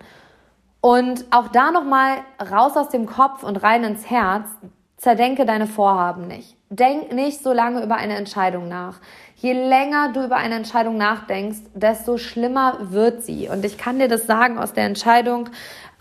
[0.80, 2.18] Und auch da nochmal
[2.52, 4.48] raus aus dem Kopf und rein ins Herz,
[4.98, 6.56] zerdenke deine Vorhaben nicht.
[6.70, 9.00] Denk nicht so lange über eine Entscheidung nach.
[9.44, 13.50] Je länger du über eine Entscheidung nachdenkst, desto schlimmer wird sie.
[13.50, 15.50] Und ich kann dir das sagen aus der Entscheidung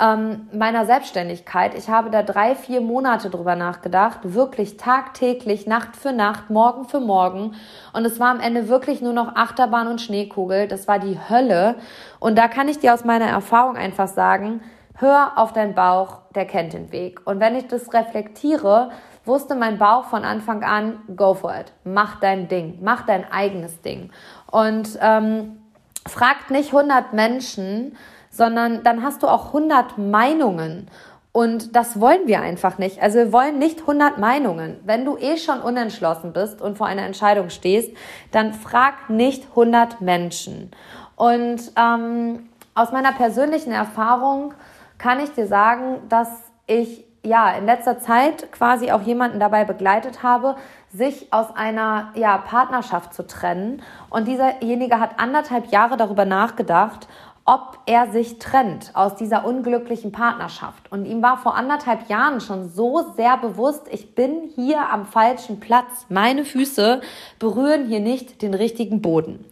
[0.01, 1.75] ähm, meiner Selbstständigkeit.
[1.75, 7.01] Ich habe da drei, vier Monate drüber nachgedacht, wirklich tagtäglich, Nacht für Nacht, Morgen für
[7.01, 7.57] Morgen.
[7.93, 10.69] Und es war am Ende wirklich nur noch Achterbahn und Schneekugel.
[10.69, 11.75] Das war die Hölle.
[12.21, 14.61] Und da kann ich dir aus meiner Erfahrung einfach sagen,
[14.95, 17.23] hör auf deinen Bauch, der kennt den Weg.
[17.25, 18.93] Und wenn ich das reflektiere,
[19.25, 23.81] wusste mein Bauch von Anfang an, go for it, mach dein Ding, mach dein eigenes
[23.83, 24.11] Ding.
[24.51, 25.59] Und ähm,
[26.07, 27.97] fragt nicht 100 Menschen,
[28.31, 30.89] sondern dann hast du auch 100 Meinungen.
[31.33, 33.01] Und das wollen wir einfach nicht.
[33.01, 34.81] Also wir wollen nicht 100 Meinungen.
[34.85, 37.91] Wenn du eh schon unentschlossen bist und vor einer Entscheidung stehst,
[38.33, 40.71] dann frag nicht 100 Menschen.
[41.17, 44.53] Und ähm, aus meiner persönlichen Erfahrung
[44.99, 46.29] kann ich dir sagen, dass
[46.67, 50.57] ich ja in letzter Zeit quasi auch jemanden dabei begleitet habe,
[50.93, 53.83] sich aus einer ja, Partnerschaft zu trennen.
[54.11, 57.09] Und dieserjenige hat anderthalb Jahre darüber nachgedacht,
[57.45, 60.93] ob er sich trennt aus dieser unglücklichen Partnerschaft.
[60.93, 65.59] Und ihm war vor anderthalb Jahren schon so sehr bewusst, ich bin hier am falschen
[65.59, 66.07] Platz.
[66.09, 67.01] Meine Füße
[67.41, 69.45] berühren hier nicht den richtigen Boden.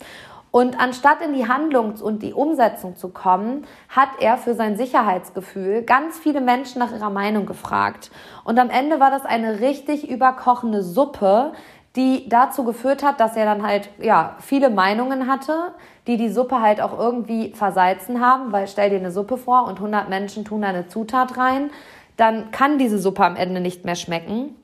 [0.51, 5.83] Und anstatt in die Handlung und die Umsetzung zu kommen, hat er für sein Sicherheitsgefühl
[5.83, 8.11] ganz viele Menschen nach ihrer Meinung gefragt.
[8.45, 11.53] Und am Ende war das eine richtig überkochende Suppe,
[11.97, 15.75] die dazu geführt hat, dass er dann halt ja viele Meinungen hatte,
[16.07, 19.77] die die Suppe halt auch irgendwie versalzen haben, weil stell dir eine Suppe vor und
[19.77, 21.71] 100 Menschen tun da eine Zutat rein,
[22.17, 24.55] dann kann diese Suppe am Ende nicht mehr schmecken.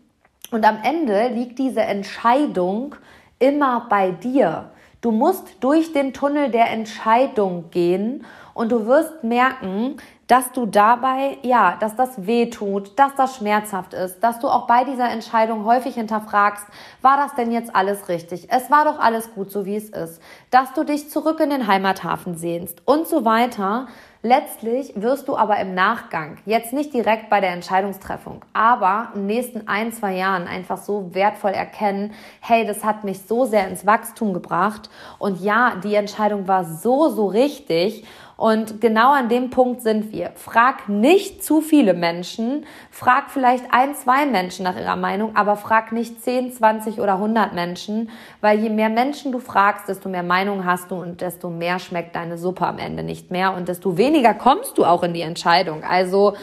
[0.52, 2.94] Und am Ende liegt diese Entscheidung
[3.38, 4.70] immer bei dir.
[5.06, 11.38] Du musst durch den Tunnel der Entscheidung gehen und du wirst merken, dass du dabei,
[11.42, 15.64] ja, dass das weh tut, dass das schmerzhaft ist, dass du auch bei dieser Entscheidung
[15.64, 16.66] häufig hinterfragst,
[17.02, 18.48] war das denn jetzt alles richtig?
[18.50, 20.20] Es war doch alles gut, so wie es ist.
[20.50, 23.86] Dass du dich zurück in den Heimathafen sehnst und so weiter.
[24.28, 29.26] Letztlich wirst du aber im Nachgang, jetzt nicht direkt bei der Entscheidungstreffung, aber in den
[29.26, 33.86] nächsten ein, zwei Jahren einfach so wertvoll erkennen, hey, das hat mich so sehr ins
[33.86, 34.90] Wachstum gebracht.
[35.20, 38.04] Und ja, die Entscheidung war so, so richtig
[38.36, 40.32] und genau an dem Punkt sind wir.
[40.34, 45.92] Frag nicht zu viele Menschen, frag vielleicht ein, zwei Menschen nach ihrer Meinung, aber frag
[45.92, 48.10] nicht 10, 20 oder 100 Menschen,
[48.42, 52.14] weil je mehr Menschen du fragst, desto mehr Meinung hast du und desto mehr schmeckt
[52.14, 55.82] deine Suppe am Ende nicht mehr und desto weniger kommst du auch in die Entscheidung.
[55.82, 56.34] Also,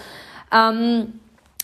[0.51, 1.19] ähm,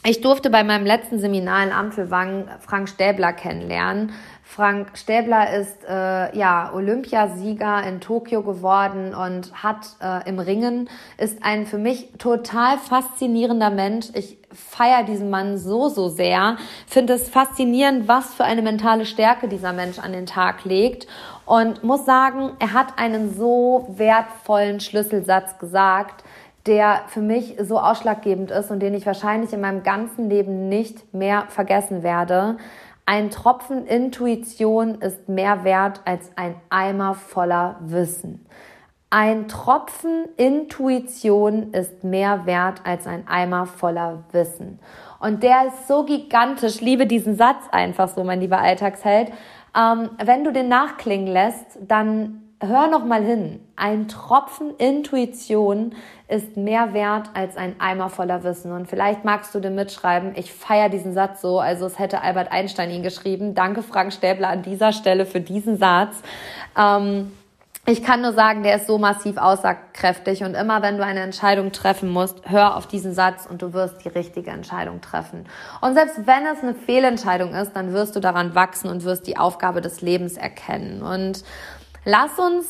[0.05, 4.13] ich durfte bei meinem letzten Seminar in Ampelwang Frank Stäbler kennenlernen.
[4.49, 11.43] Frank Stäbler ist äh, ja Olympiasieger in Tokio geworden und hat äh, im Ringen ist
[11.43, 14.07] ein für mich total faszinierender Mensch.
[14.15, 16.57] Ich feiere diesen Mann so so sehr,
[16.87, 21.05] finde es faszinierend, was für eine mentale Stärke dieser Mensch an den Tag legt
[21.45, 26.23] und muss sagen, er hat einen so wertvollen Schlüsselsatz gesagt,
[26.65, 31.13] der für mich so ausschlaggebend ist und den ich wahrscheinlich in meinem ganzen Leben nicht
[31.13, 32.57] mehr vergessen werde.
[33.11, 38.45] Ein Tropfen Intuition ist mehr wert als ein Eimer voller Wissen.
[39.09, 44.77] Ein Tropfen Intuition ist mehr wert als ein Eimer voller Wissen.
[45.19, 46.81] Und der ist so gigantisch.
[46.81, 49.31] Liebe diesen Satz einfach so, mein lieber Alltagsheld.
[49.75, 53.59] Ähm, wenn du den nachklingen lässt, dann hör noch mal hin.
[53.75, 55.95] Ein Tropfen Intuition
[56.29, 58.71] ist mehr wert als ein Eimer voller Wissen.
[58.71, 60.33] Und vielleicht magst du den mitschreiben.
[60.35, 61.59] Ich feiere diesen Satz so.
[61.59, 63.55] Also es hätte Albert Einstein ihn geschrieben.
[63.55, 66.15] Danke, Frank Stäbler, an dieser Stelle für diesen Satz.
[66.77, 67.31] Ähm,
[67.85, 71.71] ich kann nur sagen, der ist so massiv aussagkräftig und immer wenn du eine Entscheidung
[71.71, 75.47] treffen musst, hör auf diesen Satz und du wirst die richtige Entscheidung treffen.
[75.81, 79.37] Und selbst wenn es eine Fehlentscheidung ist, dann wirst du daran wachsen und wirst die
[79.37, 81.01] Aufgabe des Lebens erkennen.
[81.01, 81.43] Und
[82.05, 82.65] Lass uns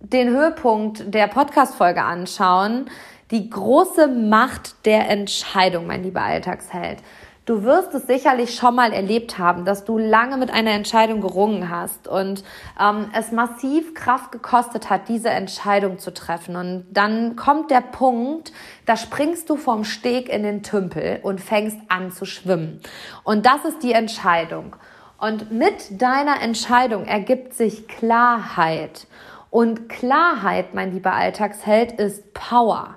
[0.00, 2.86] den Höhepunkt der Podcast-Folge anschauen.
[3.30, 6.98] Die große Macht der Entscheidung, mein lieber Alltagsheld.
[7.44, 11.70] Du wirst es sicherlich schon mal erlebt haben, dass du lange mit einer Entscheidung gerungen
[11.70, 12.44] hast und
[12.78, 16.56] ähm, es massiv Kraft gekostet hat, diese Entscheidung zu treffen.
[16.56, 18.52] Und dann kommt der Punkt,
[18.84, 22.80] da springst du vom Steg in den Tümpel und fängst an zu schwimmen.
[23.24, 24.76] Und das ist die Entscheidung.
[25.18, 29.06] Und mit deiner Entscheidung ergibt sich Klarheit.
[29.50, 32.96] Und Klarheit, mein lieber Alltagsheld, ist Power.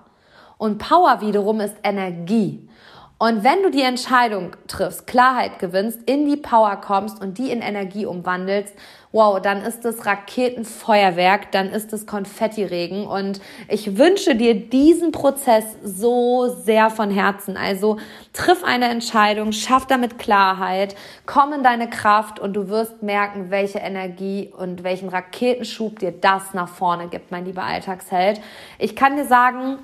[0.57, 2.67] Und Power wiederum ist Energie.
[3.17, 7.61] Und wenn du die Entscheidung triffst, Klarheit gewinnst, in die Power kommst und die in
[7.61, 8.73] Energie umwandelst,
[9.11, 15.65] wow, dann ist es Raketenfeuerwerk, dann ist es Konfettiregen und ich wünsche dir diesen Prozess
[15.83, 17.57] so sehr von Herzen.
[17.57, 17.97] Also
[18.31, 20.95] triff eine Entscheidung, schaff damit Klarheit,
[21.25, 26.53] komm in deine Kraft und du wirst merken, welche Energie und welchen Raketenschub dir das
[26.53, 28.39] nach vorne gibt, mein lieber Alltagsheld.
[28.79, 29.79] Ich kann dir sagen,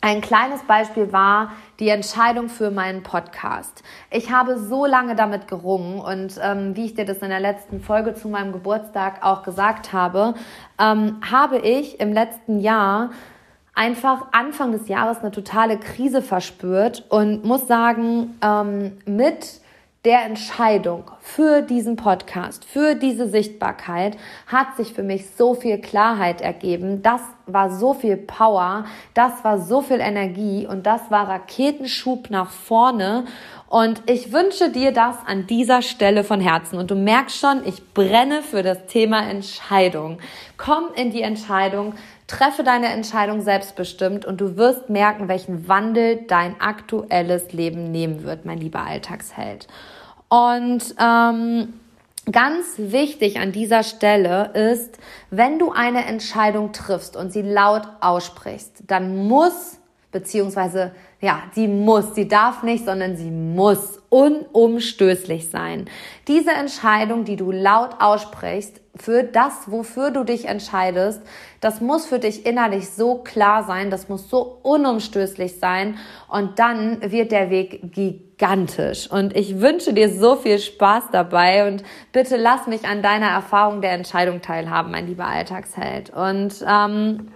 [0.00, 3.82] ein kleines Beispiel war die Entscheidung für meinen Podcast.
[4.10, 7.80] Ich habe so lange damit gerungen und ähm, wie ich dir das in der letzten
[7.80, 10.34] Folge zu meinem Geburtstag auch gesagt habe,
[10.80, 13.10] ähm, habe ich im letzten Jahr
[13.74, 19.60] einfach Anfang des Jahres eine totale Krise verspürt und muss sagen, ähm, mit
[20.04, 26.40] der Entscheidung für diesen Podcast, für diese Sichtbarkeit hat sich für mich so viel Klarheit
[26.40, 27.02] ergeben.
[27.02, 28.84] Das war so viel Power,
[29.14, 33.24] das war so viel Energie und das war Raketenschub nach vorne.
[33.68, 36.78] Und ich wünsche dir das an dieser Stelle von Herzen.
[36.78, 40.20] Und du merkst schon, ich brenne für das Thema Entscheidung.
[40.56, 41.92] Komm in die Entscheidung,
[42.28, 48.44] treffe deine Entscheidung selbstbestimmt und du wirst merken, welchen Wandel dein aktuelles Leben nehmen wird,
[48.44, 49.66] mein lieber Alltagsheld.
[50.28, 51.74] Und ähm,
[52.30, 54.98] Ganz wichtig an dieser Stelle ist,
[55.30, 59.78] wenn du eine Entscheidung triffst und sie laut aussprichst, dann muss,
[60.12, 65.88] beziehungsweise, ja, sie muss, sie darf nicht, sondern sie muss unumstößlich sein.
[66.26, 71.22] Diese Entscheidung, die du laut aussprichst, für das, wofür du dich entscheidest,
[71.60, 77.10] das muss für dich innerlich so klar sein, das muss so unumstößlich sein und dann
[77.10, 79.10] wird der Weg gigantisch.
[79.10, 81.82] Und ich wünsche dir so viel Spaß dabei und
[82.12, 86.10] bitte lass mich an deiner Erfahrung der Entscheidung teilhaben, mein lieber Alltagsheld.
[86.10, 87.32] Und ähm,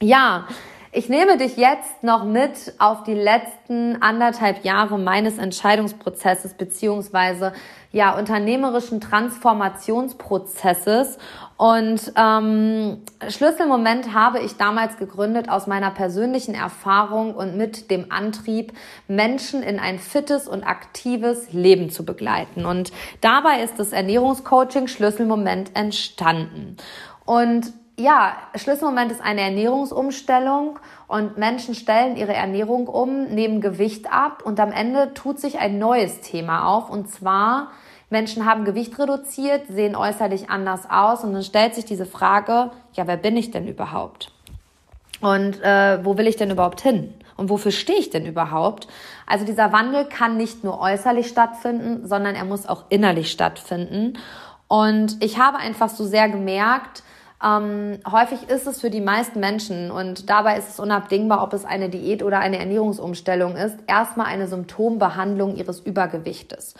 [0.00, 0.46] ja,
[0.94, 7.52] ich nehme dich jetzt noch mit auf die letzten anderthalb Jahre meines Entscheidungsprozesses beziehungsweise
[7.90, 11.18] ja unternehmerischen Transformationsprozesses.
[11.56, 18.72] Und ähm, Schlüsselmoment habe ich damals gegründet aus meiner persönlichen Erfahrung und mit dem Antrieb,
[19.08, 22.66] Menschen in ein fittes und aktives Leben zu begleiten.
[22.66, 26.76] Und dabei ist das Ernährungscoaching Schlüsselmoment entstanden.
[27.24, 34.42] Und ja, Schlüsselmoment ist eine Ernährungsumstellung und Menschen stellen ihre Ernährung um, nehmen Gewicht ab
[34.44, 37.70] und am Ende tut sich ein neues Thema auf und zwar
[38.10, 43.06] Menschen haben Gewicht reduziert, sehen äußerlich anders aus und dann stellt sich diese Frage, ja,
[43.06, 44.32] wer bin ich denn überhaupt?
[45.20, 47.14] Und äh, wo will ich denn überhaupt hin?
[47.36, 48.88] Und wofür stehe ich denn überhaupt?
[49.26, 54.18] Also dieser Wandel kann nicht nur äußerlich stattfinden, sondern er muss auch innerlich stattfinden.
[54.68, 57.02] Und ich habe einfach so sehr gemerkt,
[57.44, 61.64] ähm, häufig ist es für die meisten Menschen und dabei ist es unabdingbar, ob es
[61.64, 66.74] eine Diät oder eine Ernährungsumstellung ist, erstmal eine Symptombehandlung ihres Übergewichtes.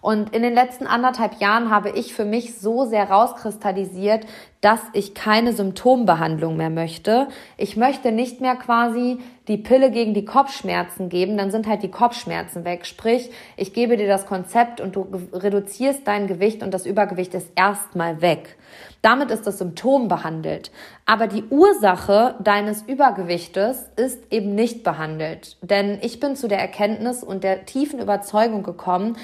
[0.00, 4.26] Und in den letzten anderthalb Jahren habe ich für mich so sehr rauskristallisiert,
[4.62, 7.28] dass ich keine Symptombehandlung mehr möchte.
[7.56, 11.90] Ich möchte nicht mehr quasi die Pille gegen die Kopfschmerzen geben, dann sind halt die
[11.90, 12.86] Kopfschmerzen weg.
[12.86, 17.50] Sprich, ich gebe dir das Konzept und du reduzierst dein Gewicht und das Übergewicht ist
[17.56, 18.56] erstmal weg.
[19.02, 20.70] Damit ist das Symptom behandelt.
[21.06, 25.56] Aber die Ursache deines Übergewichtes ist eben nicht behandelt.
[25.62, 29.16] Denn ich bin zu der Erkenntnis und der tiefen Überzeugung gekommen,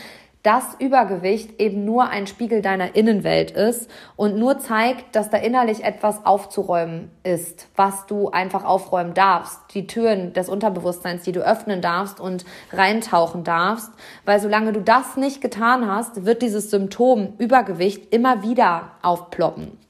[0.46, 5.82] dass Übergewicht eben nur ein Spiegel deiner Innenwelt ist und nur zeigt, dass da innerlich
[5.82, 9.58] etwas aufzuräumen ist, was du einfach aufräumen darfst.
[9.74, 13.90] Die Türen des Unterbewusstseins, die du öffnen darfst und reintauchen darfst.
[14.24, 19.85] Weil solange du das nicht getan hast, wird dieses Symptom Übergewicht immer wieder aufploppen.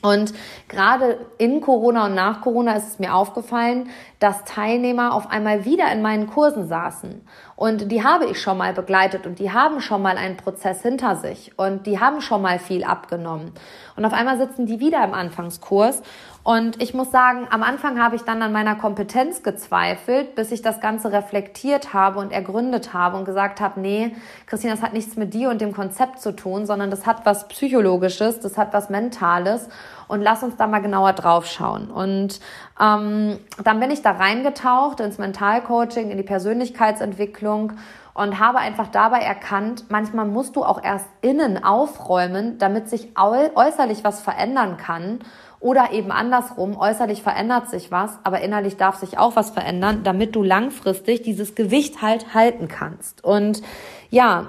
[0.00, 0.32] Und
[0.68, 5.90] gerade in Corona und nach Corona ist es mir aufgefallen, dass Teilnehmer auf einmal wieder
[5.92, 7.26] in meinen Kursen saßen.
[7.56, 11.16] Und die habe ich schon mal begleitet und die haben schon mal einen Prozess hinter
[11.16, 13.52] sich und die haben schon mal viel abgenommen.
[13.96, 16.02] Und auf einmal sitzen die wieder im Anfangskurs.
[16.48, 20.62] Und ich muss sagen, am Anfang habe ich dann an meiner Kompetenz gezweifelt, bis ich
[20.62, 25.16] das Ganze reflektiert habe und ergründet habe und gesagt habe, nee, Christina, das hat nichts
[25.16, 28.88] mit dir und dem Konzept zu tun, sondern das hat was Psychologisches, das hat was
[28.88, 29.68] Mentales.
[30.06, 31.90] Und lass uns da mal genauer drauf schauen.
[31.90, 32.40] Und
[32.80, 37.74] ähm, dann bin ich da reingetaucht ins Mentalcoaching, in die Persönlichkeitsentwicklung
[38.18, 44.02] und habe einfach dabei erkannt, manchmal musst du auch erst innen aufräumen, damit sich äußerlich
[44.02, 45.20] was verändern kann.
[45.60, 50.36] Oder eben andersrum, äußerlich verändert sich was, aber innerlich darf sich auch was verändern, damit
[50.36, 53.24] du langfristig dieses Gewicht halt halten kannst.
[53.24, 53.62] Und
[54.10, 54.48] ja,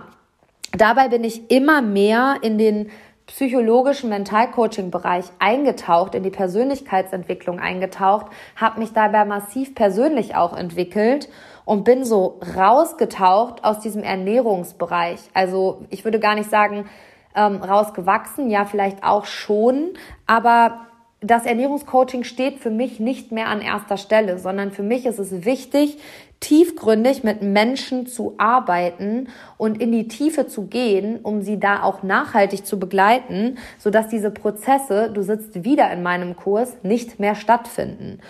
[0.71, 2.89] dabei bin ich immer mehr in den
[3.27, 11.29] psychologischen Mentalcoaching-Bereich eingetaucht, in die Persönlichkeitsentwicklung eingetaucht, habe mich dabei massiv persönlich auch entwickelt
[11.69, 15.19] und bin so rausgetaucht aus diesem Ernährungsbereich.
[15.36, 16.89] Also ich würde gar nicht sagen
[17.36, 19.89] ähm, rausgewachsen, ja vielleicht auch schon,
[20.25, 20.88] aber
[21.21, 25.46] das Ernährungscoaching steht für mich nicht mehr an erster Stelle, sondern für mich ist es
[25.46, 26.00] wichtig,
[26.39, 29.27] tiefgründig mit Menschen zu arbeiten
[29.58, 34.31] und in die Tiefe zu gehen, um sie da auch nachhaltig zu begleiten, sodass diese
[34.31, 38.21] Prozesse, du sitzt wieder in meinem Kurs, nicht mehr stattfinden.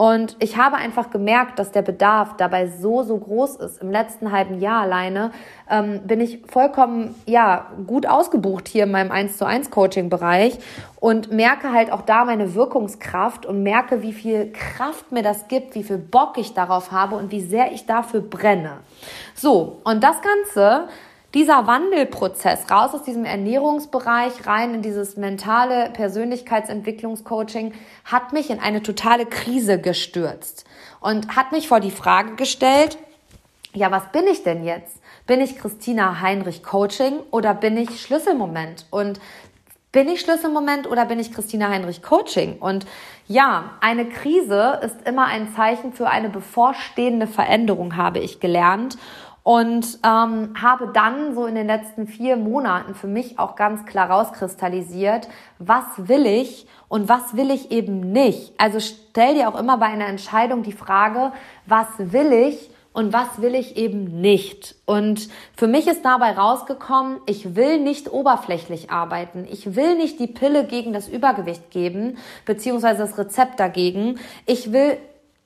[0.00, 3.82] Und ich habe einfach gemerkt, dass der Bedarf dabei so, so groß ist.
[3.82, 5.30] Im letzten halben Jahr alleine
[5.68, 10.58] ähm, bin ich vollkommen, ja, gut ausgebucht hier in meinem 1 zu 1 Coaching Bereich
[11.00, 15.74] und merke halt auch da meine Wirkungskraft und merke, wie viel Kraft mir das gibt,
[15.74, 18.78] wie viel Bock ich darauf habe und wie sehr ich dafür brenne.
[19.34, 19.82] So.
[19.84, 20.88] Und das Ganze
[21.34, 27.72] dieser Wandelprozess raus aus diesem Ernährungsbereich rein in dieses mentale Persönlichkeitsentwicklungscoaching
[28.04, 30.64] hat mich in eine totale Krise gestürzt
[31.00, 32.98] und hat mich vor die Frage gestellt,
[33.72, 35.00] ja, was bin ich denn jetzt?
[35.26, 38.86] Bin ich Christina Heinrich Coaching oder bin ich Schlüsselmoment?
[38.90, 39.20] Und
[39.92, 42.58] bin ich Schlüsselmoment oder bin ich Christina Heinrich Coaching?
[42.58, 42.86] Und
[43.28, 48.98] ja, eine Krise ist immer ein Zeichen für eine bevorstehende Veränderung, habe ich gelernt
[49.42, 54.10] und ähm, habe dann so in den letzten vier Monaten für mich auch ganz klar
[54.10, 55.28] rauskristallisiert,
[55.58, 58.52] was will ich und was will ich eben nicht.
[58.58, 61.32] Also stell dir auch immer bei einer Entscheidung die Frage,
[61.66, 64.74] was will ich und was will ich eben nicht.
[64.84, 69.46] Und für mich ist dabei rausgekommen, ich will nicht oberflächlich arbeiten.
[69.50, 74.18] Ich will nicht die Pille gegen das Übergewicht geben, beziehungsweise das Rezept dagegen.
[74.46, 74.98] Ich will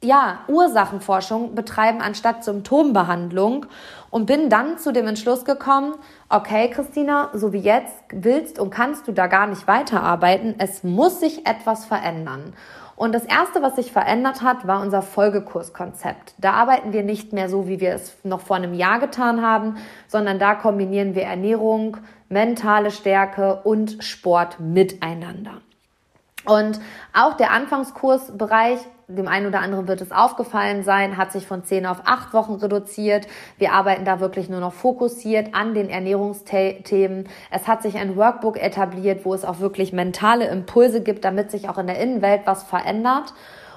[0.02, 3.66] ja, Ursachenforschung betreiben anstatt Symptombehandlung
[4.10, 5.94] und bin dann zu dem Entschluss gekommen,
[6.28, 10.54] okay, Christina, so wie jetzt willst und kannst du da gar nicht weiterarbeiten.
[10.58, 12.52] Es muss sich etwas verändern.
[12.96, 16.34] Und das erste, was sich verändert hat, war unser Folgekurskonzept.
[16.38, 19.78] Da arbeiten wir nicht mehr so, wie wir es noch vor einem Jahr getan haben,
[20.06, 21.96] sondern da kombinieren wir Ernährung,
[22.28, 25.60] mentale Stärke und Sport miteinander.
[26.44, 26.78] Und
[27.12, 28.78] auch der Anfangskursbereich
[29.08, 32.54] dem einen oder anderen wird es aufgefallen sein, hat sich von zehn auf acht Wochen
[32.54, 33.26] reduziert.
[33.58, 37.28] Wir arbeiten da wirklich nur noch fokussiert an den Ernährungsthemen.
[37.50, 41.68] Es hat sich ein Workbook etabliert, wo es auch wirklich mentale Impulse gibt, damit sich
[41.68, 43.34] auch in der Innenwelt was verändert.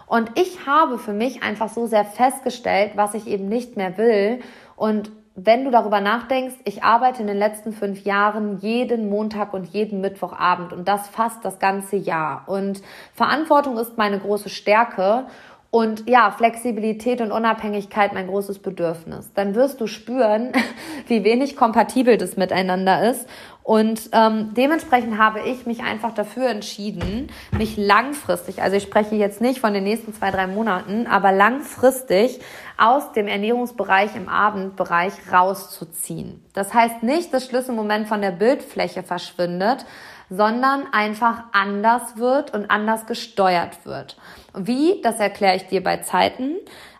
[0.08, 4.40] Und ich habe für mich einfach so sehr festgestellt, was ich eben nicht mehr will
[4.78, 9.68] und wenn du darüber nachdenkst, ich arbeite in den letzten fünf Jahren jeden Montag und
[9.68, 12.46] jeden Mittwochabend und das fast das ganze Jahr.
[12.48, 12.82] Und
[13.14, 15.28] Verantwortung ist meine große Stärke
[15.70, 19.32] und ja, Flexibilität und Unabhängigkeit mein großes Bedürfnis.
[19.36, 20.54] Dann wirst du spüren,
[21.08, 23.30] wie wenig kompatibel das miteinander ist.
[23.68, 29.42] Und ähm, dementsprechend habe ich mich einfach dafür entschieden, mich langfristig, also ich spreche jetzt
[29.42, 32.40] nicht von den nächsten zwei, drei Monaten, aber langfristig
[32.78, 36.46] aus dem Ernährungsbereich im Abendbereich rauszuziehen.
[36.54, 39.86] Das heißt nicht, dass Schlüsselmoment von der Bildfläche verschwindet,
[40.30, 44.16] sondern einfach anders wird und anders gesteuert wird.
[44.56, 46.56] Wie, das erkläre ich dir bei Zeiten.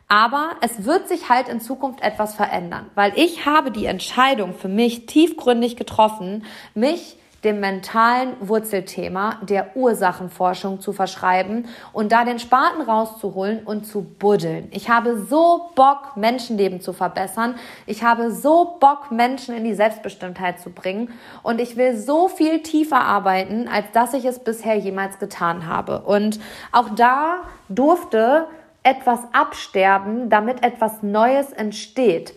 [0.08, 4.70] Aber es wird sich halt in Zukunft etwas verändern, weil ich habe die Entscheidung für
[4.70, 12.82] mich tiefgründig getroffen, mich dem mentalen Wurzelthema der Ursachenforschung zu verschreiben und da den Spaten
[12.82, 14.70] rauszuholen und zu buddeln.
[14.72, 17.56] Ich habe so Bock, Menschenleben zu verbessern.
[17.86, 21.14] Ich habe so Bock, Menschen in die Selbstbestimmtheit zu bringen.
[21.44, 26.02] Und ich will so viel tiefer arbeiten, als dass ich es bisher jemals getan habe.
[26.02, 26.40] Und
[26.72, 28.48] auch da durfte
[28.88, 32.34] etwas absterben, damit etwas Neues entsteht.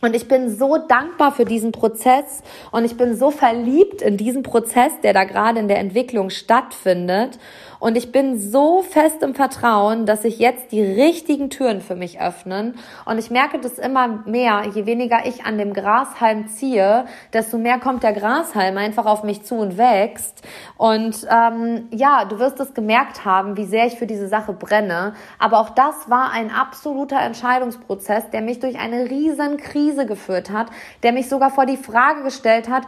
[0.00, 4.42] Und ich bin so dankbar für diesen Prozess und ich bin so verliebt in diesen
[4.42, 7.38] Prozess, der da gerade in der Entwicklung stattfindet.
[7.84, 12.18] Und ich bin so fest im Vertrauen, dass sich jetzt die richtigen Türen für mich
[12.18, 12.76] öffnen.
[13.04, 17.04] Und ich merke das immer mehr, je weniger ich an dem Grashalm ziehe,
[17.34, 20.40] desto mehr kommt der Grashalm einfach auf mich zu und wächst.
[20.78, 25.12] Und ähm, ja, du wirst es gemerkt haben, wie sehr ich für diese Sache brenne.
[25.38, 30.68] Aber auch das war ein absoluter Entscheidungsprozess, der mich durch eine riesen Krise geführt hat,
[31.02, 32.84] der mich sogar vor die Frage gestellt hat,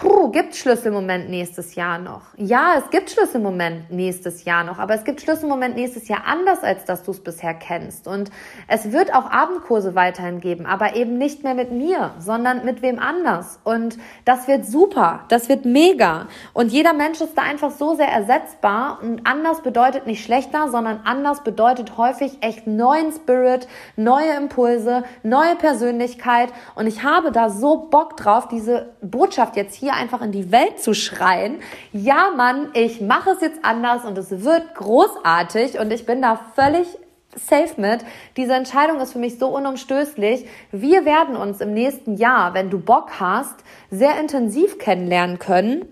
[0.00, 2.22] Puh, gibt Schlüsselmoment nächstes Jahr noch?
[2.38, 6.86] Ja, es gibt Schlüsselmoment nächstes Jahr noch, aber es gibt Schlüsselmoment nächstes Jahr anders, als
[6.86, 8.08] dass du es bisher kennst.
[8.08, 8.30] Und
[8.68, 12.98] es wird auch Abendkurse weiterhin geben, aber eben nicht mehr mit mir, sondern mit wem
[12.98, 13.60] anders.
[13.64, 16.26] Und das wird super, das wird mega.
[16.54, 18.98] Und jeder Mensch ist da einfach so sehr ersetzbar.
[19.02, 25.54] Und anders bedeutet nicht schlechter, sondern anders bedeutet häufig echt neuen Spirit, neue Impulse, neue
[25.56, 26.48] Persönlichkeit.
[26.76, 30.78] Und ich habe da so Bock drauf, diese Botschaft jetzt hier einfach in die Welt
[30.78, 31.56] zu schreien,
[31.92, 36.38] ja Mann, ich mache es jetzt anders und es wird großartig und ich bin da
[36.54, 36.86] völlig
[37.34, 38.04] safe mit.
[38.36, 40.46] Diese Entscheidung ist für mich so unumstößlich.
[40.70, 43.56] Wir werden uns im nächsten Jahr, wenn du Bock hast,
[43.90, 45.84] sehr intensiv kennenlernen können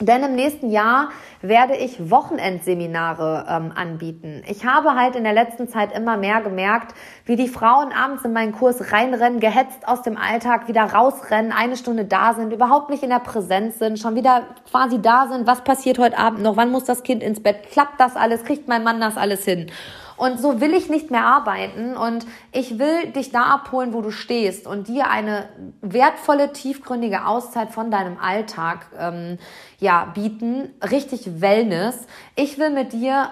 [0.00, 1.08] denn im nächsten Jahr
[1.42, 4.42] werde ich Wochenendseminare ähm, anbieten.
[4.46, 6.94] Ich habe halt in der letzten Zeit immer mehr gemerkt,
[7.24, 11.76] wie die Frauen abends in meinen Kurs reinrennen, gehetzt aus dem Alltag, wieder rausrennen, eine
[11.76, 15.46] Stunde da sind, überhaupt nicht in der Präsenz sind, schon wieder quasi da sind.
[15.46, 16.56] Was passiert heute Abend noch?
[16.56, 17.70] Wann muss das Kind ins Bett?
[17.70, 18.44] Klappt das alles?
[18.44, 19.70] Kriegt mein Mann das alles hin?
[20.18, 24.10] Und so will ich nicht mehr arbeiten und ich will dich da abholen, wo du
[24.10, 25.48] stehst und dir eine
[25.80, 29.38] wertvolle, tiefgründige Auszeit von deinem Alltag ähm,
[29.78, 30.74] ja, bieten.
[30.90, 32.06] Richtig Wellness.
[32.34, 33.30] Ich will mit dir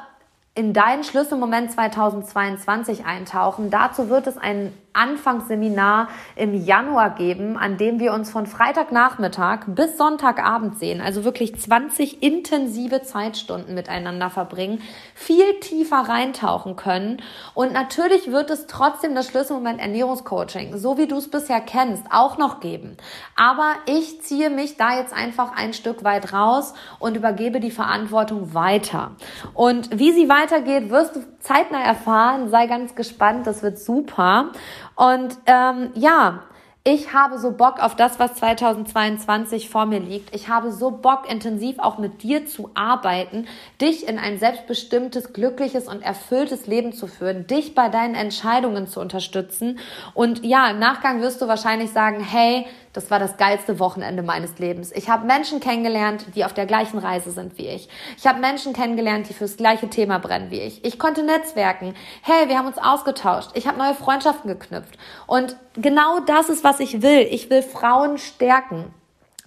[0.54, 3.68] in deinen Schlüsselmoment 2022 eintauchen.
[3.68, 9.96] Dazu wird es ein Anfangsseminar im Januar geben, an dem wir uns von Freitagnachmittag bis
[9.96, 11.00] Sonntagabend sehen.
[11.00, 14.82] Also wirklich 20 intensive Zeitstunden miteinander verbringen,
[15.14, 17.22] viel tiefer reintauchen können.
[17.54, 22.38] Und natürlich wird es trotzdem das Schlüsselmoment Ernährungscoaching, so wie du es bisher kennst, auch
[22.38, 22.96] noch geben.
[23.36, 28.54] Aber ich ziehe mich da jetzt einfach ein Stück weit raus und übergebe die Verantwortung
[28.54, 29.12] weiter.
[29.54, 32.48] Und wie sie weitergeht, wirst du zeitnah erfahren.
[32.48, 34.50] Sei ganz gespannt, das wird super.
[34.96, 36.42] Und ähm, ja,
[36.88, 40.32] ich habe so Bock auf das, was 2022 vor mir liegt.
[40.32, 43.48] Ich habe so Bock, intensiv auch mit dir zu arbeiten,
[43.80, 49.00] dich in ein selbstbestimmtes, glückliches und erfülltes Leben zu führen, dich bei deinen Entscheidungen zu
[49.00, 49.80] unterstützen.
[50.14, 52.66] Und ja, im Nachgang wirst du wahrscheinlich sagen, hey,
[52.96, 54.90] das war das geilste Wochenende meines Lebens.
[54.92, 57.88] Ich habe Menschen kennengelernt, die auf der gleichen Reise sind wie ich.
[58.16, 60.84] Ich habe Menschen kennengelernt, die fürs gleiche Thema brennen wie ich.
[60.84, 61.94] Ich konnte netzwerken.
[62.22, 63.50] Hey, wir haben uns ausgetauscht.
[63.54, 64.96] Ich habe neue Freundschaften geknüpft.
[65.26, 67.28] Und genau das ist, was ich will.
[67.30, 68.94] Ich will Frauen stärken.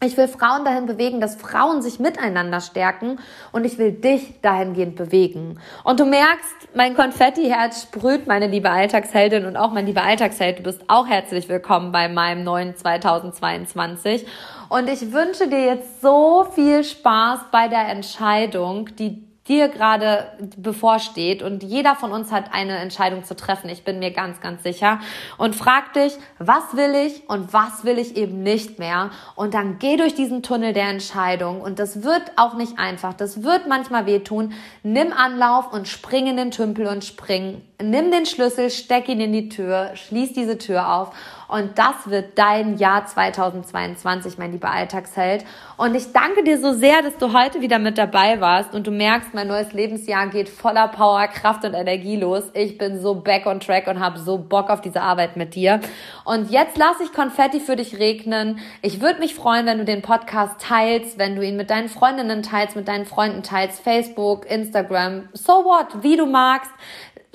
[0.02, 3.20] Ich will Frauen dahin bewegen, dass Frauen sich miteinander stärken
[3.52, 5.60] und ich will dich dahingehend bewegen.
[5.84, 10.60] Und du merkst, mein Konfettiherz sprüht, meine liebe Alltagsheldin und auch mein lieber Alltagsheld.
[10.60, 14.26] Du bist auch herzlich willkommen bei meinem neuen 2022.
[14.70, 21.42] Und ich wünsche dir jetzt so viel Spaß bei der Entscheidung, die dir gerade bevorsteht.
[21.44, 23.70] Und jeder von uns hat eine Entscheidung zu treffen.
[23.70, 25.00] Ich bin mir ganz, ganz sicher.
[25.38, 29.10] Und frag dich, was will ich und was will ich eben nicht mehr?
[29.36, 31.62] Und dann geh durch diesen Tunnel der Entscheidung.
[31.62, 33.14] Und das wird auch nicht einfach.
[33.14, 34.54] Das wird manchmal wehtun.
[34.84, 37.62] Nimm Anlauf und spring in den Tümpel und spring.
[37.82, 41.14] Nimm den Schlüssel, steck ihn in die Tür, schließ diese Tür auf
[41.50, 45.44] und das wird dein Jahr 2022, mein lieber Alltagsheld.
[45.78, 48.92] Und ich danke dir so sehr, dass du heute wieder mit dabei warst und du
[48.92, 52.44] merkst, mein neues Lebensjahr geht voller Power, Kraft und Energie los.
[52.54, 55.80] Ich bin so back on track und habe so Bock auf diese Arbeit mit dir.
[56.24, 58.60] Und jetzt lasse ich Konfetti für dich regnen.
[58.84, 62.44] Ich würde mich freuen, wenn du den Podcast teilst, wenn du ihn mit deinen Freundinnen
[62.44, 66.72] teilst, mit deinen Freunden teilst, Facebook, Instagram, so what, wie du magst.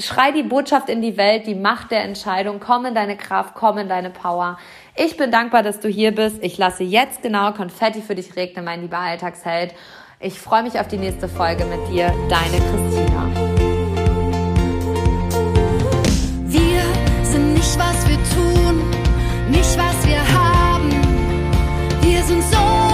[0.01, 2.59] Schrei die Botschaft in die Welt, die Macht der Entscheidung.
[2.59, 4.59] Komm in deine Kraft, komm in deine Power.
[4.97, 6.42] Ich bin dankbar, dass du hier bist.
[6.42, 9.72] Ich lasse jetzt genau Konfetti für dich regnen, mein lieber Alltagsheld.
[10.18, 12.12] Ich freue mich auf die nächste Folge mit dir.
[12.28, 13.30] Deine Christina.
[16.47, 16.82] Wir
[17.22, 18.90] sind nicht, was wir tun,
[19.49, 20.90] nicht, was wir haben.
[22.03, 22.93] Wir sind so.